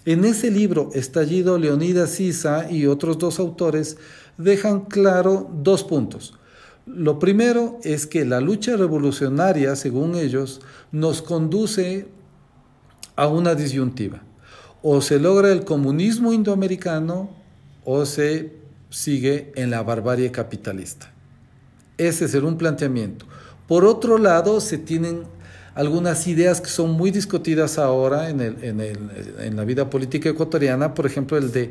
En 0.06 0.24
ese 0.26 0.52
libro, 0.52 0.92
Estallido, 0.94 1.58
Leonidas 1.58 2.12
Sisa 2.12 2.70
y 2.70 2.86
otros 2.86 3.18
dos 3.18 3.40
autores 3.40 3.98
dejan 4.38 4.82
claro 4.82 5.50
dos 5.64 5.84
puntos. 5.84 6.39
Lo 6.90 7.20
primero 7.20 7.80
es 7.84 8.08
que 8.08 8.26
la 8.26 8.42
lucha 8.42 8.76
revolucionaria, 8.76 9.76
según 9.76 10.16
ellos, 10.16 10.60
nos 10.92 11.22
conduce 11.22 12.08
a 13.16 13.28
una 13.28 13.54
disyuntiva. 13.54 14.24
O 14.82 15.00
se 15.00 15.20
logra 15.20 15.52
el 15.52 15.66
comunismo 15.66 16.34
indoamericano 16.34 17.30
o 17.86 18.06
se 18.08 18.54
sigue 18.90 19.52
en 19.56 19.70
la 19.70 19.84
barbarie 19.84 20.32
capitalista. 20.32 21.12
Ese 21.98 22.26
es 22.26 22.34
un 22.34 22.58
planteamiento. 22.58 23.28
Por 23.68 23.86
otro 23.86 24.18
lado, 24.18 24.60
se 24.60 24.80
tienen 24.80 25.26
algunas 25.76 26.26
ideas 26.26 26.60
que 26.60 26.70
son 26.70 26.94
muy 26.94 27.12
discutidas 27.12 27.78
ahora 27.78 28.30
en, 28.30 28.42
en 28.42 29.56
la 29.56 29.64
vida 29.64 29.92
política 29.92 30.30
ecuatoriana, 30.30 30.96
por 30.96 31.06
ejemplo, 31.06 31.38
el 31.38 31.52
de 31.52 31.70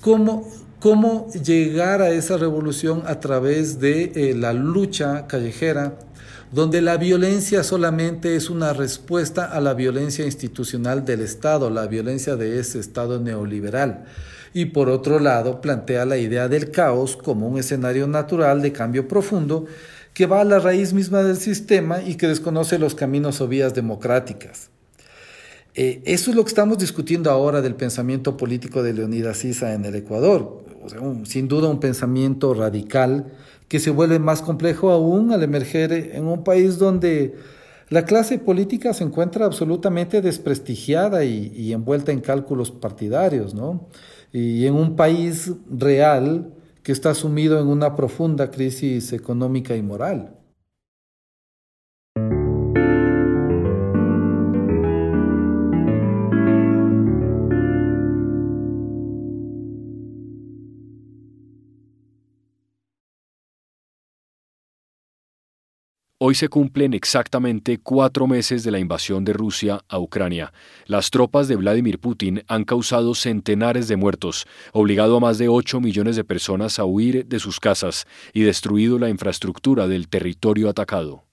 cómo 0.00 0.48
cómo 0.80 1.28
llegar 1.44 2.00
a 2.00 2.10
esa 2.10 2.38
revolución 2.38 3.02
a 3.06 3.20
través 3.20 3.78
de 3.78 4.12
eh, 4.14 4.34
la 4.34 4.54
lucha 4.54 5.26
callejera, 5.26 5.98
donde 6.52 6.80
la 6.80 6.96
violencia 6.96 7.62
solamente 7.62 8.34
es 8.34 8.50
una 8.50 8.72
respuesta 8.72 9.44
a 9.44 9.60
la 9.60 9.74
violencia 9.74 10.24
institucional 10.24 11.04
del 11.04 11.20
Estado, 11.20 11.70
la 11.70 11.86
violencia 11.86 12.34
de 12.34 12.58
ese 12.58 12.80
Estado 12.80 13.20
neoliberal. 13.20 14.06
Y 14.52 14.66
por 14.66 14.88
otro 14.88 15.20
lado, 15.20 15.60
plantea 15.60 16.06
la 16.06 16.16
idea 16.16 16.48
del 16.48 16.72
caos 16.72 17.16
como 17.16 17.46
un 17.46 17.58
escenario 17.58 18.08
natural 18.08 18.62
de 18.62 18.72
cambio 18.72 19.06
profundo 19.06 19.66
que 20.14 20.26
va 20.26 20.40
a 20.40 20.44
la 20.44 20.58
raíz 20.58 20.92
misma 20.92 21.22
del 21.22 21.36
sistema 21.36 22.02
y 22.02 22.16
que 22.16 22.26
desconoce 22.26 22.78
los 22.78 22.96
caminos 22.96 23.40
o 23.40 23.46
vías 23.46 23.74
democráticas. 23.74 24.70
Eh, 25.74 26.02
eso 26.04 26.30
es 26.30 26.36
lo 26.36 26.42
que 26.42 26.48
estamos 26.48 26.78
discutiendo 26.78 27.30
ahora 27.30 27.60
del 27.60 27.76
pensamiento 27.76 28.36
político 28.36 28.82
de 28.82 28.92
Leonidas 28.92 29.36
Sisa 29.36 29.72
en 29.72 29.84
el 29.84 29.94
Ecuador. 29.94 30.64
Sin 31.24 31.48
duda 31.48 31.68
un 31.68 31.80
pensamiento 31.80 32.54
radical 32.54 33.32
que 33.68 33.78
se 33.78 33.90
vuelve 33.90 34.18
más 34.18 34.42
complejo 34.42 34.90
aún 34.90 35.32
al 35.32 35.42
emerger 35.42 35.92
en 35.92 36.26
un 36.26 36.42
país 36.42 36.78
donde 36.78 37.36
la 37.88 38.04
clase 38.04 38.38
política 38.38 38.94
se 38.94 39.04
encuentra 39.04 39.46
absolutamente 39.46 40.22
desprestigiada 40.22 41.24
y, 41.24 41.52
y 41.54 41.72
envuelta 41.72 42.12
en 42.12 42.20
cálculos 42.20 42.70
partidarios, 42.70 43.54
¿no? 43.54 43.88
Y 44.32 44.66
en 44.66 44.74
un 44.74 44.96
país 44.96 45.52
real 45.68 46.52
que 46.82 46.92
está 46.92 47.14
sumido 47.14 47.60
en 47.60 47.66
una 47.66 47.96
profunda 47.96 48.50
crisis 48.50 49.12
económica 49.12 49.76
y 49.76 49.82
moral. 49.82 50.39
Hoy 66.30 66.36
se 66.36 66.48
cumplen 66.48 66.94
exactamente 66.94 67.78
cuatro 67.78 68.28
meses 68.28 68.62
de 68.62 68.70
la 68.70 68.78
invasión 68.78 69.24
de 69.24 69.32
Rusia 69.32 69.80
a 69.88 69.98
Ucrania. 69.98 70.52
Las 70.86 71.10
tropas 71.10 71.48
de 71.48 71.56
Vladimir 71.56 71.98
Putin 71.98 72.44
han 72.46 72.62
causado 72.62 73.16
centenares 73.16 73.88
de 73.88 73.96
muertos, 73.96 74.46
obligado 74.72 75.16
a 75.16 75.20
más 75.20 75.38
de 75.38 75.48
8 75.48 75.80
millones 75.80 76.14
de 76.14 76.22
personas 76.22 76.78
a 76.78 76.84
huir 76.84 77.26
de 77.26 77.40
sus 77.40 77.58
casas 77.58 78.06
y 78.32 78.42
destruido 78.42 79.00
la 79.00 79.08
infraestructura 79.08 79.88
del 79.88 80.06
territorio 80.06 80.68
atacado. 80.68 81.24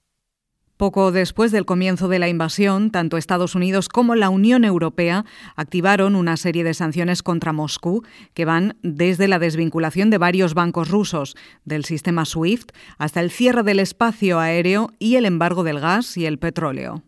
Poco 0.78 1.12
después 1.12 1.52
del 1.52 1.66
comienzo 1.66 2.08
de 2.08 2.20
la 2.20 2.30
invasión, 2.30 2.92
tanto 2.92 3.18
Estados 3.18 3.56
Unidos 3.56 3.90
como 3.90 4.14
la 4.14 4.30
Unión 4.30 4.64
Europea 4.64 5.26
activaron 5.56 6.16
una 6.16 6.38
serie 6.38 6.64
de 6.64 6.76
sanciones 6.76 7.24
contra 7.24 7.52
Moscú 7.52 8.04
que 8.36 8.46
van 8.46 8.78
desde 8.84 9.28
la 9.28 9.40
desvinculación 9.40 10.12
de 10.12 10.20
varios 10.20 10.54
bancos 10.54 10.90
rusos 10.90 11.36
del 11.66 11.84
sistema 11.84 12.26
SWIFT 12.26 12.72
hasta 13.00 13.22
el 13.22 13.32
cierre 13.32 13.64
del 13.64 13.80
espacio 13.80 14.40
aéreo 14.40 14.92
y 15.00 15.16
el 15.16 15.26
embargo 15.26 15.64
del 15.64 15.80
gas 15.80 16.16
y 16.16 16.28
el 16.28 16.38
petróleo. 16.38 17.02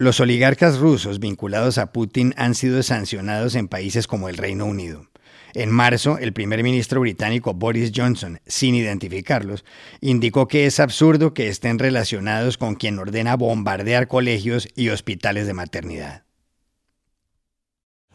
Los 0.00 0.18
oligarcas 0.18 0.78
rusos 0.78 1.20
vinculados 1.20 1.78
a 1.78 1.92
Putin 1.92 2.34
han 2.36 2.56
sido 2.56 2.82
sancionados 2.82 3.54
en 3.54 3.68
países 3.68 4.08
como 4.08 4.28
el 4.28 4.36
Reino 4.36 4.64
Unido. 4.66 5.07
En 5.54 5.70
marzo, 5.70 6.18
el 6.18 6.32
primer 6.32 6.62
ministro 6.62 7.00
británico 7.00 7.54
Boris 7.54 7.92
Johnson, 7.94 8.40
sin 8.46 8.74
identificarlos, 8.74 9.64
indicó 10.00 10.46
que 10.46 10.66
es 10.66 10.80
absurdo 10.80 11.34
que 11.34 11.48
estén 11.48 11.78
relacionados 11.78 12.58
con 12.58 12.74
quien 12.74 12.98
ordena 12.98 13.36
bombardear 13.36 14.08
colegios 14.08 14.68
y 14.76 14.90
hospitales 14.90 15.46
de 15.46 15.54
maternidad. 15.54 16.24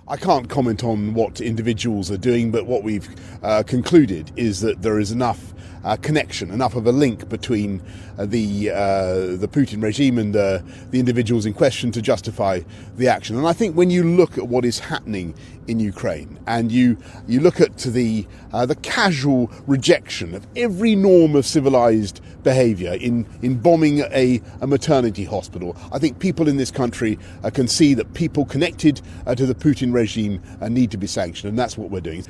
I 0.05 0.17
can't 0.17 0.49
comment 0.49 0.83
on 0.83 1.13
what 1.13 1.39
individuals 1.39 2.11
are 2.11 2.17
doing, 2.17 2.51
but 2.51 2.67
what 2.67 2.83
we've 2.83 3.07
uh, 3.41 3.63
concluded 3.63 4.31
is 4.35 4.59
that 4.59 4.81
there 4.81 4.99
is 4.99 5.11
enough 5.11 5.53
uh, 5.83 5.97
connection, 5.97 6.51
enough 6.51 6.75
of 6.75 6.87
a 6.87 6.91
link 6.91 7.27
between 7.29 7.81
uh, 8.17 8.25
the 8.25 8.71
uh, 8.71 9.35
the 9.37 9.47
Putin 9.51 9.81
regime 9.81 10.17
and 10.17 10.35
uh, 10.35 10.59
the 10.91 10.99
individuals 10.99 11.45
in 11.45 11.53
question 11.53 11.91
to 11.91 12.01
justify 12.01 12.61
the 12.95 13.07
action. 13.07 13.37
And 13.37 13.47
I 13.47 13.53
think 13.53 13.75
when 13.75 13.89
you 13.89 14.03
look 14.03 14.37
at 14.37 14.47
what 14.47 14.65
is 14.65 14.79
happening 14.79 15.35
in 15.67 15.79
Ukraine 15.79 16.39
and 16.47 16.71
you 16.71 16.97
you 17.27 17.39
look 17.39 17.59
at 17.61 17.77
the 17.77 18.25
uh, 18.51 18.65
the 18.65 18.75
casual 18.75 19.51
rejection 19.67 20.35
of 20.35 20.45
every 20.55 20.95
norm 20.95 21.35
of 21.35 21.45
civilized 21.45 22.21
behavior 22.43 22.93
in 22.93 23.25
in 23.41 23.59
bombing 23.59 23.99
a, 24.11 24.41
a 24.61 24.67
maternity 24.67 25.25
hospital, 25.25 25.75
I 25.91 25.99
think 25.99 26.19
people 26.19 26.47
in 26.47 26.57
this 26.57 26.71
country 26.71 27.17
can 27.53 27.67
see 27.67 27.93
that 27.93 28.13
people 28.13 28.45
connected 28.45 29.01
to 29.35 29.45
the 29.45 29.55
Putin 29.55 29.93
regime 29.93 30.41
need 30.69 30.91
to 30.91 30.97
be 30.97 31.07
sanctioned, 31.07 31.49
and 31.49 31.59
that's 31.59 31.77
what 31.77 31.89
we're 31.89 32.01
doing. 32.01 32.25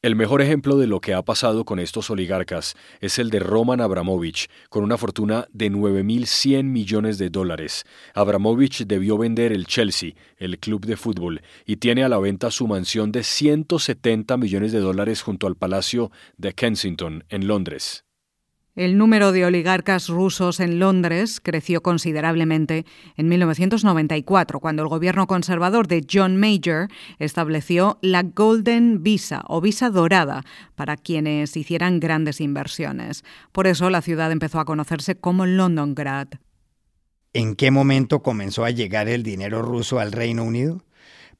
El 0.00 0.14
mejor 0.14 0.42
ejemplo 0.42 0.76
de 0.76 0.86
lo 0.86 1.00
que 1.00 1.12
ha 1.12 1.22
pasado 1.22 1.64
con 1.64 1.80
estos 1.80 2.08
oligarcas 2.08 2.76
es 3.00 3.18
el 3.18 3.30
de 3.30 3.40
Roman 3.40 3.80
Abramovich, 3.80 4.48
con 4.70 4.84
una 4.84 4.96
fortuna 4.96 5.48
de 5.50 5.72
9.100 5.72 6.62
millones 6.62 7.18
de 7.18 7.30
dólares. 7.30 7.84
Abramovich 8.14 8.86
debió 8.86 9.18
vender 9.18 9.50
el 9.50 9.66
Chelsea, 9.66 10.12
el 10.36 10.60
club 10.60 10.86
de 10.86 10.96
fútbol, 10.96 11.42
y 11.66 11.78
tiene 11.78 12.04
a 12.04 12.08
la 12.08 12.18
venta 12.18 12.52
su 12.52 12.68
mansión 12.68 13.10
de 13.10 13.24
170 13.24 14.36
millones 14.36 14.70
de 14.70 14.78
dólares 14.78 15.20
junto 15.22 15.48
al 15.48 15.56
Palacio 15.56 16.12
de 16.36 16.54
Kensington, 16.54 17.24
en 17.28 17.48
Londres. 17.48 18.04
El 18.78 18.96
número 18.96 19.32
de 19.32 19.44
oligarcas 19.44 20.06
rusos 20.06 20.60
en 20.60 20.78
Londres 20.78 21.40
creció 21.42 21.82
considerablemente 21.82 22.86
en 23.16 23.26
1994, 23.26 24.60
cuando 24.60 24.84
el 24.84 24.88
gobierno 24.88 25.26
conservador 25.26 25.88
de 25.88 26.06
John 26.08 26.36
Major 26.36 26.86
estableció 27.18 27.98
la 28.02 28.22
Golden 28.22 29.02
Visa 29.02 29.42
o 29.48 29.60
visa 29.60 29.90
dorada 29.90 30.44
para 30.76 30.96
quienes 30.96 31.56
hicieran 31.56 31.98
grandes 31.98 32.40
inversiones. 32.40 33.24
Por 33.50 33.66
eso 33.66 33.90
la 33.90 34.00
ciudad 34.00 34.30
empezó 34.30 34.60
a 34.60 34.64
conocerse 34.64 35.16
como 35.16 35.44
Londongrad. 35.44 36.28
¿En 37.32 37.56
qué 37.56 37.72
momento 37.72 38.22
comenzó 38.22 38.64
a 38.64 38.70
llegar 38.70 39.08
el 39.08 39.24
dinero 39.24 39.60
ruso 39.60 39.98
al 39.98 40.12
Reino 40.12 40.44
Unido? 40.44 40.84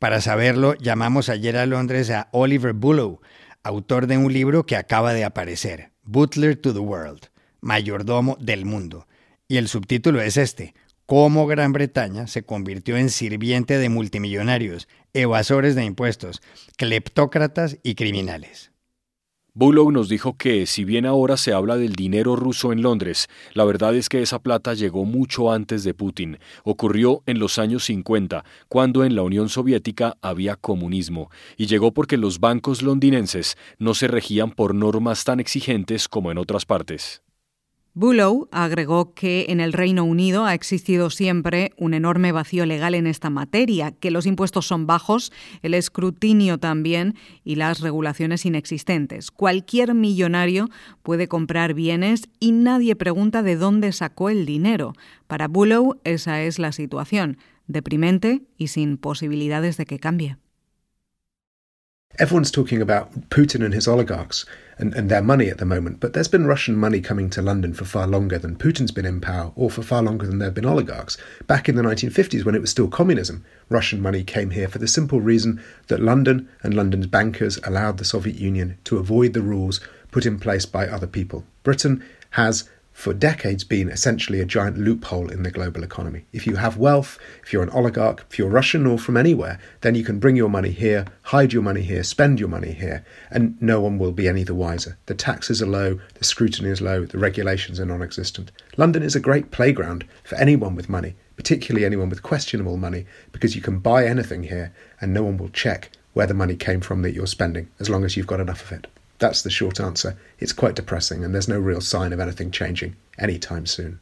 Para 0.00 0.20
saberlo, 0.20 0.74
llamamos 0.74 1.28
ayer 1.28 1.56
a 1.56 1.66
Londres 1.66 2.10
a 2.10 2.30
Oliver 2.32 2.72
Bullough, 2.72 3.20
autor 3.62 4.08
de 4.08 4.18
un 4.18 4.32
libro 4.32 4.66
que 4.66 4.74
acaba 4.74 5.12
de 5.12 5.24
aparecer, 5.24 5.92
Butler 6.10 6.56
to 6.56 6.72
the 6.72 6.78
World, 6.78 7.28
mayordomo 7.60 8.38
del 8.40 8.64
mundo. 8.64 9.06
Y 9.46 9.58
el 9.58 9.68
subtítulo 9.68 10.22
es 10.22 10.38
este, 10.38 10.72
cómo 11.04 11.46
Gran 11.46 11.74
Bretaña 11.74 12.26
se 12.28 12.44
convirtió 12.44 12.96
en 12.96 13.10
sirviente 13.10 13.76
de 13.76 13.90
multimillonarios, 13.90 14.88
evasores 15.12 15.74
de 15.74 15.84
impuestos, 15.84 16.40
cleptócratas 16.78 17.76
y 17.82 17.94
criminales. 17.94 18.72
Bullock 19.58 19.90
nos 19.90 20.08
dijo 20.08 20.36
que, 20.36 20.66
si 20.66 20.84
bien 20.84 21.04
ahora 21.04 21.36
se 21.36 21.52
habla 21.52 21.76
del 21.76 21.94
dinero 21.96 22.36
ruso 22.36 22.70
en 22.70 22.80
Londres, 22.80 23.26
la 23.54 23.64
verdad 23.64 23.92
es 23.96 24.08
que 24.08 24.22
esa 24.22 24.38
plata 24.38 24.72
llegó 24.72 25.04
mucho 25.04 25.50
antes 25.50 25.82
de 25.82 25.94
Putin. 25.94 26.38
Ocurrió 26.62 27.24
en 27.26 27.40
los 27.40 27.58
años 27.58 27.82
50, 27.86 28.44
cuando 28.68 29.02
en 29.02 29.16
la 29.16 29.22
Unión 29.22 29.48
Soviética 29.48 30.16
había 30.22 30.54
comunismo, 30.54 31.32
y 31.56 31.66
llegó 31.66 31.90
porque 31.90 32.16
los 32.16 32.38
bancos 32.38 32.82
londinenses 32.82 33.56
no 33.80 33.94
se 33.94 34.06
regían 34.06 34.52
por 34.52 34.76
normas 34.76 35.24
tan 35.24 35.40
exigentes 35.40 36.06
como 36.06 36.30
en 36.30 36.38
otras 36.38 36.64
partes. 36.64 37.22
Bullough 37.98 38.46
agregó 38.52 39.12
que 39.12 39.46
en 39.48 39.58
el 39.58 39.72
Reino 39.72 40.04
Unido 40.04 40.44
ha 40.44 40.54
existido 40.54 41.10
siempre 41.10 41.72
un 41.76 41.94
enorme 41.94 42.30
vacío 42.30 42.64
legal 42.64 42.94
en 42.94 43.08
esta 43.08 43.28
materia, 43.28 43.90
que 43.90 44.12
los 44.12 44.24
impuestos 44.24 44.68
son 44.68 44.86
bajos, 44.86 45.32
el 45.62 45.74
escrutinio 45.74 46.58
también 46.58 47.16
y 47.42 47.56
las 47.56 47.80
regulaciones 47.80 48.46
inexistentes. 48.46 49.32
Cualquier 49.32 49.94
millonario 49.94 50.68
puede 51.02 51.26
comprar 51.26 51.74
bienes 51.74 52.28
y 52.38 52.52
nadie 52.52 52.94
pregunta 52.94 53.42
de 53.42 53.56
dónde 53.56 53.90
sacó 53.90 54.30
el 54.30 54.46
dinero. 54.46 54.92
Para 55.26 55.48
Bullough 55.48 55.98
esa 56.04 56.40
es 56.42 56.60
la 56.60 56.70
situación, 56.70 57.36
deprimente 57.66 58.42
y 58.56 58.68
sin 58.68 58.96
posibilidades 58.96 59.76
de 59.76 59.86
que 59.86 59.98
cambie. 59.98 60.36
Everyone's 62.20 62.50
talking 62.50 62.82
about 62.82 63.30
Putin 63.30 63.64
and 63.64 63.72
his 63.72 63.86
oligarchs 63.86 64.44
and, 64.76 64.92
and 64.94 65.08
their 65.08 65.22
money 65.22 65.50
at 65.50 65.58
the 65.58 65.64
moment, 65.64 66.00
but 66.00 66.14
there's 66.14 66.26
been 66.26 66.48
Russian 66.48 66.74
money 66.74 67.00
coming 67.00 67.30
to 67.30 67.40
London 67.40 67.72
for 67.72 67.84
far 67.84 68.08
longer 68.08 68.38
than 68.38 68.56
Putin's 68.56 68.90
been 68.90 69.04
in 69.04 69.20
power, 69.20 69.52
or 69.54 69.70
for 69.70 69.82
far 69.82 70.02
longer 70.02 70.26
than 70.26 70.38
there 70.38 70.48
have 70.48 70.54
been 70.54 70.66
oligarchs. 70.66 71.16
Back 71.46 71.68
in 71.68 71.76
the 71.76 71.82
1950s, 71.82 72.44
when 72.44 72.56
it 72.56 72.60
was 72.60 72.70
still 72.70 72.88
communism, 72.88 73.44
Russian 73.68 74.00
money 74.00 74.24
came 74.24 74.50
here 74.50 74.66
for 74.66 74.78
the 74.78 74.88
simple 74.88 75.20
reason 75.20 75.62
that 75.86 76.00
London 76.00 76.48
and 76.64 76.74
London's 76.74 77.06
bankers 77.06 77.60
allowed 77.62 77.98
the 77.98 78.04
Soviet 78.04 78.36
Union 78.36 78.78
to 78.82 78.98
avoid 78.98 79.32
the 79.32 79.42
rules 79.42 79.80
put 80.10 80.26
in 80.26 80.40
place 80.40 80.66
by 80.66 80.88
other 80.88 81.06
people. 81.06 81.44
Britain 81.62 82.04
has 82.30 82.68
for 82.98 83.14
decades 83.14 83.62
been 83.62 83.88
essentially 83.88 84.40
a 84.40 84.44
giant 84.44 84.76
loophole 84.76 85.30
in 85.30 85.44
the 85.44 85.52
global 85.52 85.84
economy. 85.84 86.24
If 86.32 86.48
you 86.48 86.56
have 86.56 86.78
wealth, 86.78 87.16
if 87.44 87.52
you're 87.52 87.62
an 87.62 87.70
oligarch, 87.70 88.26
if 88.28 88.40
you're 88.40 88.50
Russian 88.50 88.86
or 88.86 88.98
from 88.98 89.16
anywhere, 89.16 89.60
then 89.82 89.94
you 89.94 90.02
can 90.02 90.18
bring 90.18 90.34
your 90.34 90.48
money 90.48 90.72
here, 90.72 91.04
hide 91.22 91.52
your 91.52 91.62
money 91.62 91.82
here, 91.82 92.02
spend 92.02 92.40
your 92.40 92.48
money 92.48 92.72
here, 92.72 93.06
and 93.30 93.56
no 93.62 93.80
one 93.80 94.00
will 94.00 94.10
be 94.10 94.26
any 94.26 94.42
the 94.42 94.52
wiser. 94.52 94.98
The 95.06 95.14
taxes 95.14 95.62
are 95.62 95.66
low, 95.66 96.00
the 96.14 96.24
scrutiny 96.24 96.70
is 96.70 96.80
low, 96.80 97.04
the 97.04 97.18
regulations 97.18 97.78
are 97.78 97.86
non 97.86 98.02
existent. 98.02 98.50
London 98.76 99.04
is 99.04 99.14
a 99.14 99.20
great 99.20 99.52
playground 99.52 100.04
for 100.24 100.34
anyone 100.34 100.74
with 100.74 100.88
money, 100.88 101.14
particularly 101.36 101.86
anyone 101.86 102.08
with 102.08 102.24
questionable 102.24 102.78
money, 102.78 103.06
because 103.30 103.54
you 103.54 103.62
can 103.62 103.78
buy 103.78 104.06
anything 104.06 104.42
here 104.42 104.74
and 105.00 105.14
no 105.14 105.22
one 105.22 105.36
will 105.36 105.50
check 105.50 105.92
where 106.14 106.26
the 106.26 106.34
money 106.34 106.56
came 106.56 106.80
from 106.80 107.02
that 107.02 107.14
you're 107.14 107.28
spending, 107.28 107.70
as 107.78 107.88
long 107.88 108.04
as 108.04 108.16
you've 108.16 108.26
got 108.26 108.40
enough 108.40 108.62
of 108.62 108.72
it. 108.72 108.88
That's 109.18 109.42
the 109.42 109.50
short 109.50 109.80
answer. 109.80 110.16
It's 110.38 110.52
quite 110.52 110.76
depressing, 110.76 111.24
and 111.24 111.34
there's 111.34 111.48
no 111.48 111.58
real 111.58 111.80
sign 111.80 112.12
of 112.12 112.20
anything 112.20 112.50
changing 112.50 112.96
anytime 113.18 113.66
soon. 113.66 114.00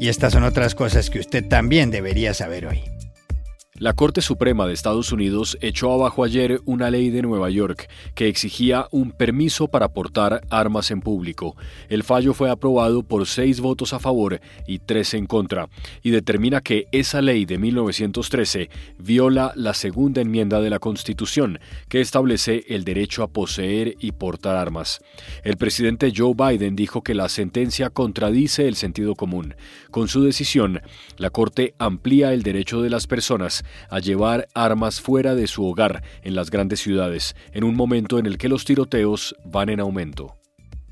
Y 0.00 0.08
estas 0.08 0.32
son 0.32 0.44
otras 0.44 0.74
cosas 0.74 1.10
que 1.10 1.20
usted 1.20 1.46
también 1.48 1.90
debería 1.90 2.32
saber 2.32 2.66
hoy. 2.66 2.99
La 3.80 3.94
Corte 3.94 4.20
Suprema 4.20 4.66
de 4.66 4.74
Estados 4.74 5.10
Unidos 5.10 5.56
echó 5.62 5.90
abajo 5.90 6.22
ayer 6.22 6.60
una 6.66 6.90
ley 6.90 7.08
de 7.08 7.22
Nueva 7.22 7.48
York 7.48 7.88
que 8.14 8.28
exigía 8.28 8.86
un 8.90 9.10
permiso 9.10 9.68
para 9.68 9.88
portar 9.88 10.42
armas 10.50 10.90
en 10.90 11.00
público. 11.00 11.56
El 11.88 12.02
fallo 12.02 12.34
fue 12.34 12.50
aprobado 12.50 13.02
por 13.02 13.26
seis 13.26 13.58
votos 13.60 13.94
a 13.94 13.98
favor 13.98 14.38
y 14.66 14.80
tres 14.80 15.14
en 15.14 15.24
contra, 15.24 15.70
y 16.02 16.10
determina 16.10 16.60
que 16.60 16.88
esa 16.92 17.22
ley 17.22 17.46
de 17.46 17.56
1913 17.56 18.68
viola 18.98 19.52
la 19.56 19.72
segunda 19.72 20.20
enmienda 20.20 20.60
de 20.60 20.68
la 20.68 20.78
Constitución, 20.78 21.58
que 21.88 22.02
establece 22.02 22.66
el 22.68 22.84
derecho 22.84 23.22
a 23.22 23.28
poseer 23.28 23.96
y 23.98 24.12
portar 24.12 24.56
armas. 24.56 25.00
El 25.42 25.56
presidente 25.56 26.12
Joe 26.14 26.34
Biden 26.34 26.76
dijo 26.76 27.00
que 27.02 27.14
la 27.14 27.30
sentencia 27.30 27.88
contradice 27.88 28.68
el 28.68 28.76
sentido 28.76 29.14
común. 29.14 29.54
Con 29.90 30.08
su 30.08 30.22
decisión, 30.22 30.82
la 31.16 31.30
Corte 31.30 31.72
amplía 31.78 32.34
el 32.34 32.42
derecho 32.42 32.82
de 32.82 32.90
las 32.90 33.06
personas 33.06 33.64
a 33.88 33.98
llevar 33.98 34.48
armas 34.54 35.00
fuera 35.00 35.34
de 35.34 35.46
su 35.46 35.64
hogar 35.64 36.02
en 36.22 36.34
las 36.34 36.50
grandes 36.50 36.80
ciudades, 36.80 37.34
en 37.52 37.64
un 37.64 37.76
momento 37.76 38.18
en 38.18 38.26
el 38.26 38.38
que 38.38 38.48
los 38.48 38.64
tiroteos 38.64 39.34
van 39.44 39.68
en 39.68 39.80
aumento. 39.80 40.40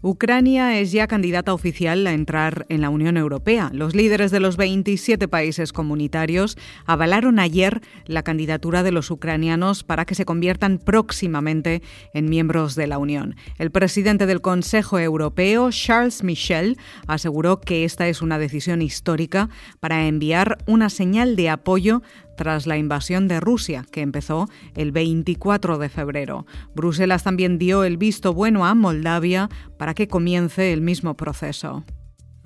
Ucrania 0.01 0.79
es 0.79 0.93
ya 0.93 1.09
candidata 1.09 1.53
oficial 1.53 2.07
a 2.07 2.13
entrar 2.13 2.67
en 2.69 2.83
la 2.83 2.89
Unión 2.89 3.17
Europea. 3.17 3.69
Los 3.75 3.97
líderes 3.97 4.31
de 4.31 4.39
los 4.39 4.57
27 4.57 5.27
países 5.27 5.73
comunitarios 5.73 6.57
avalaron 6.87 7.41
ayer 7.41 7.81
la 8.07 8.23
candidatura 8.23 8.85
de 8.85 8.93
los 8.93 9.11
ucranianos 9.11 9.83
para 9.83 10.05
que 10.05 10.15
se 10.15 10.25
conviertan 10.25 10.79
próximamente 10.79 11.83
en 12.15 12.31
miembros 12.31 12.77
de 12.77 12.87
la 12.87 12.99
Unión. 12.99 13.35
El 13.59 13.73
presidente 13.73 14.27
del 14.27 14.41
Consejo 14.41 15.01
Europeo, 15.01 15.71
Charles 15.73 16.23
Michel, 16.23 16.77
aseguró 17.09 17.61
que 17.61 17.83
esta 17.83 18.07
es 18.07 18.23
una 18.23 18.39
decisión 18.39 18.83
histórica 18.83 19.49
para 19.81 20.07
enviar 20.07 20.59
una 20.69 20.91
señal 20.91 21.35
de 21.35 21.51
apoyo 21.51 22.03
tras 22.39 22.67
la 22.67 22.79
invasión 22.79 23.29
de 23.29 23.41
Rusia, 23.41 23.85
que 23.91 24.01
empezó 24.01 24.49
el 24.75 24.93
24 24.93 25.77
de 25.77 25.91
febrero. 25.91 26.47
Bruselas 26.75 27.25
también 27.25 27.59
dio 27.59 27.85
el 27.85 27.99
visto 27.99 28.33
bueno 28.33 28.65
a 28.65 28.75
Moldavia 28.75 29.51
para 29.77 29.93
que 29.93 30.09
comience 30.09 30.73
el 30.73 30.81
mismo 30.81 31.17
proceso. 31.17 31.85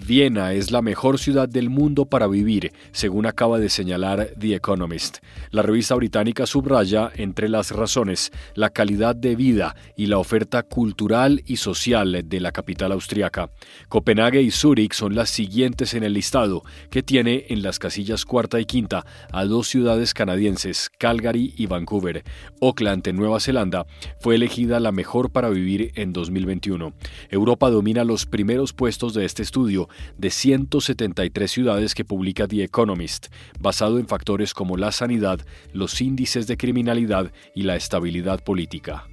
Viena 0.05 0.53
es 0.53 0.73
la 0.73 0.83
mejor 0.83 1.21
ciudad 1.21 1.49
del 1.49 1.71
mundo 1.71 2.07
para 2.07 2.27
vivir, 2.27 2.73
según 2.91 3.25
acaba 3.25 3.61
de 3.61 3.69
señalar 3.69 4.31
The 4.37 4.57
Economist. 4.57 5.19
La 5.53 5.63
revista 5.63 5.95
británica 5.95 6.45
subraya, 6.45 7.13
entre 7.15 7.49
las 7.49 7.71
razones, 7.71 8.33
la 8.57 8.71
calidad 8.71 9.15
de 9.15 9.37
vida 9.37 9.77
y 9.97 10.07
la 10.07 10.19
oferta 10.19 10.65
cultural 10.65 11.45
y 11.47 11.57
social 11.57 12.25
de 12.25 12.41
la 12.41 12.51
capital 12.51 12.91
austriaca. 12.91 13.51
Copenhague 13.89 14.43
y 14.43 14.51
Zúrich 14.51 14.93
son 14.93 15.15
las 15.15 15.31
siguientes 15.31 15.95
en 15.95 16.03
el 16.03 16.15
listado, 16.15 16.65
que 16.91 17.05
tiene 17.05 17.47
en 17.51 17.63
las 17.63 17.79
casillas 17.79 18.25
cuarta 18.25 18.59
y 18.59 18.65
quinta 18.65 19.07
a 19.31 19.45
dos 19.45 19.69
ciudades 19.69 20.15
canadienses, 20.15 20.91
Calgary 20.99 21.55
y 21.57 21.67
Vancouver. 21.67 22.25
Auckland, 22.61 23.07
en 23.07 23.17
Nueva 23.17 23.39
Zelanda, 23.39 23.87
fue 24.19 24.35
elegida 24.35 24.81
la 24.81 24.91
mejor 24.91 25.31
para 25.31 25.49
vivir 25.49 25.93
en 25.95 26.13
2021. 26.13 26.93
Europa 27.31 27.71
domina 27.71 28.03
los 28.03 28.27
primeros 28.27 28.73
puestos 28.73 29.15
de 29.15 29.25
este 29.25 29.45
estudio 29.45 29.89
de 30.19 30.31
173 30.31 31.51
ciudades 31.51 31.95
que 31.95 32.05
publica 32.05 32.49
The 32.49 32.65
Economist, 32.65 33.29
basado 33.61 33.99
en 33.99 34.07
factores 34.07 34.55
como 34.55 34.77
la 34.77 34.93
sanidad, 34.93 35.41
los 35.73 36.01
índices 36.01 36.47
de 36.47 36.57
criminalidad 36.57 37.33
y 37.55 37.63
la 37.63 37.77
estabilidad 37.77 38.43
política. 38.43 39.07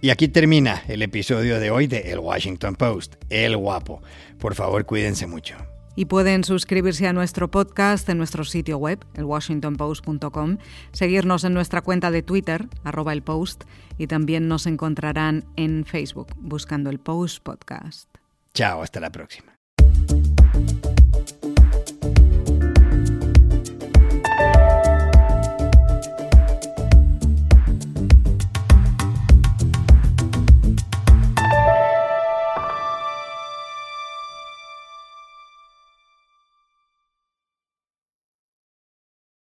Y 0.00 0.10
aquí 0.10 0.28
termina 0.28 0.84
el 0.86 1.02
episodio 1.02 1.58
de 1.58 1.72
hoy 1.72 1.88
de 1.88 2.12
El 2.12 2.20
Washington 2.20 2.76
Post, 2.76 3.16
El 3.30 3.56
Guapo. 3.56 4.00
Por 4.38 4.54
favor, 4.54 4.86
cuídense 4.86 5.26
mucho. 5.26 5.56
Y 5.96 6.04
pueden 6.04 6.44
suscribirse 6.44 7.08
a 7.08 7.12
nuestro 7.12 7.50
podcast 7.50 8.08
en 8.08 8.18
nuestro 8.18 8.44
sitio 8.44 8.78
web, 8.78 9.04
elwashingtonpost.com, 9.14 10.58
seguirnos 10.92 11.42
en 11.42 11.54
nuestra 11.54 11.82
cuenta 11.82 12.12
de 12.12 12.22
Twitter, 12.22 12.68
arroba 12.84 13.12
el 13.12 13.22
post, 13.22 13.64
y 13.98 14.06
también 14.06 14.46
nos 14.46 14.68
encontrarán 14.68 15.44
en 15.56 15.84
Facebook 15.84 16.28
buscando 16.36 16.90
el 16.90 17.00
Post 17.00 17.42
Podcast. 17.42 18.08
Chao, 18.54 18.80
hasta 18.82 19.00
la 19.00 19.10
próxima. 19.10 19.57
you 20.58 20.87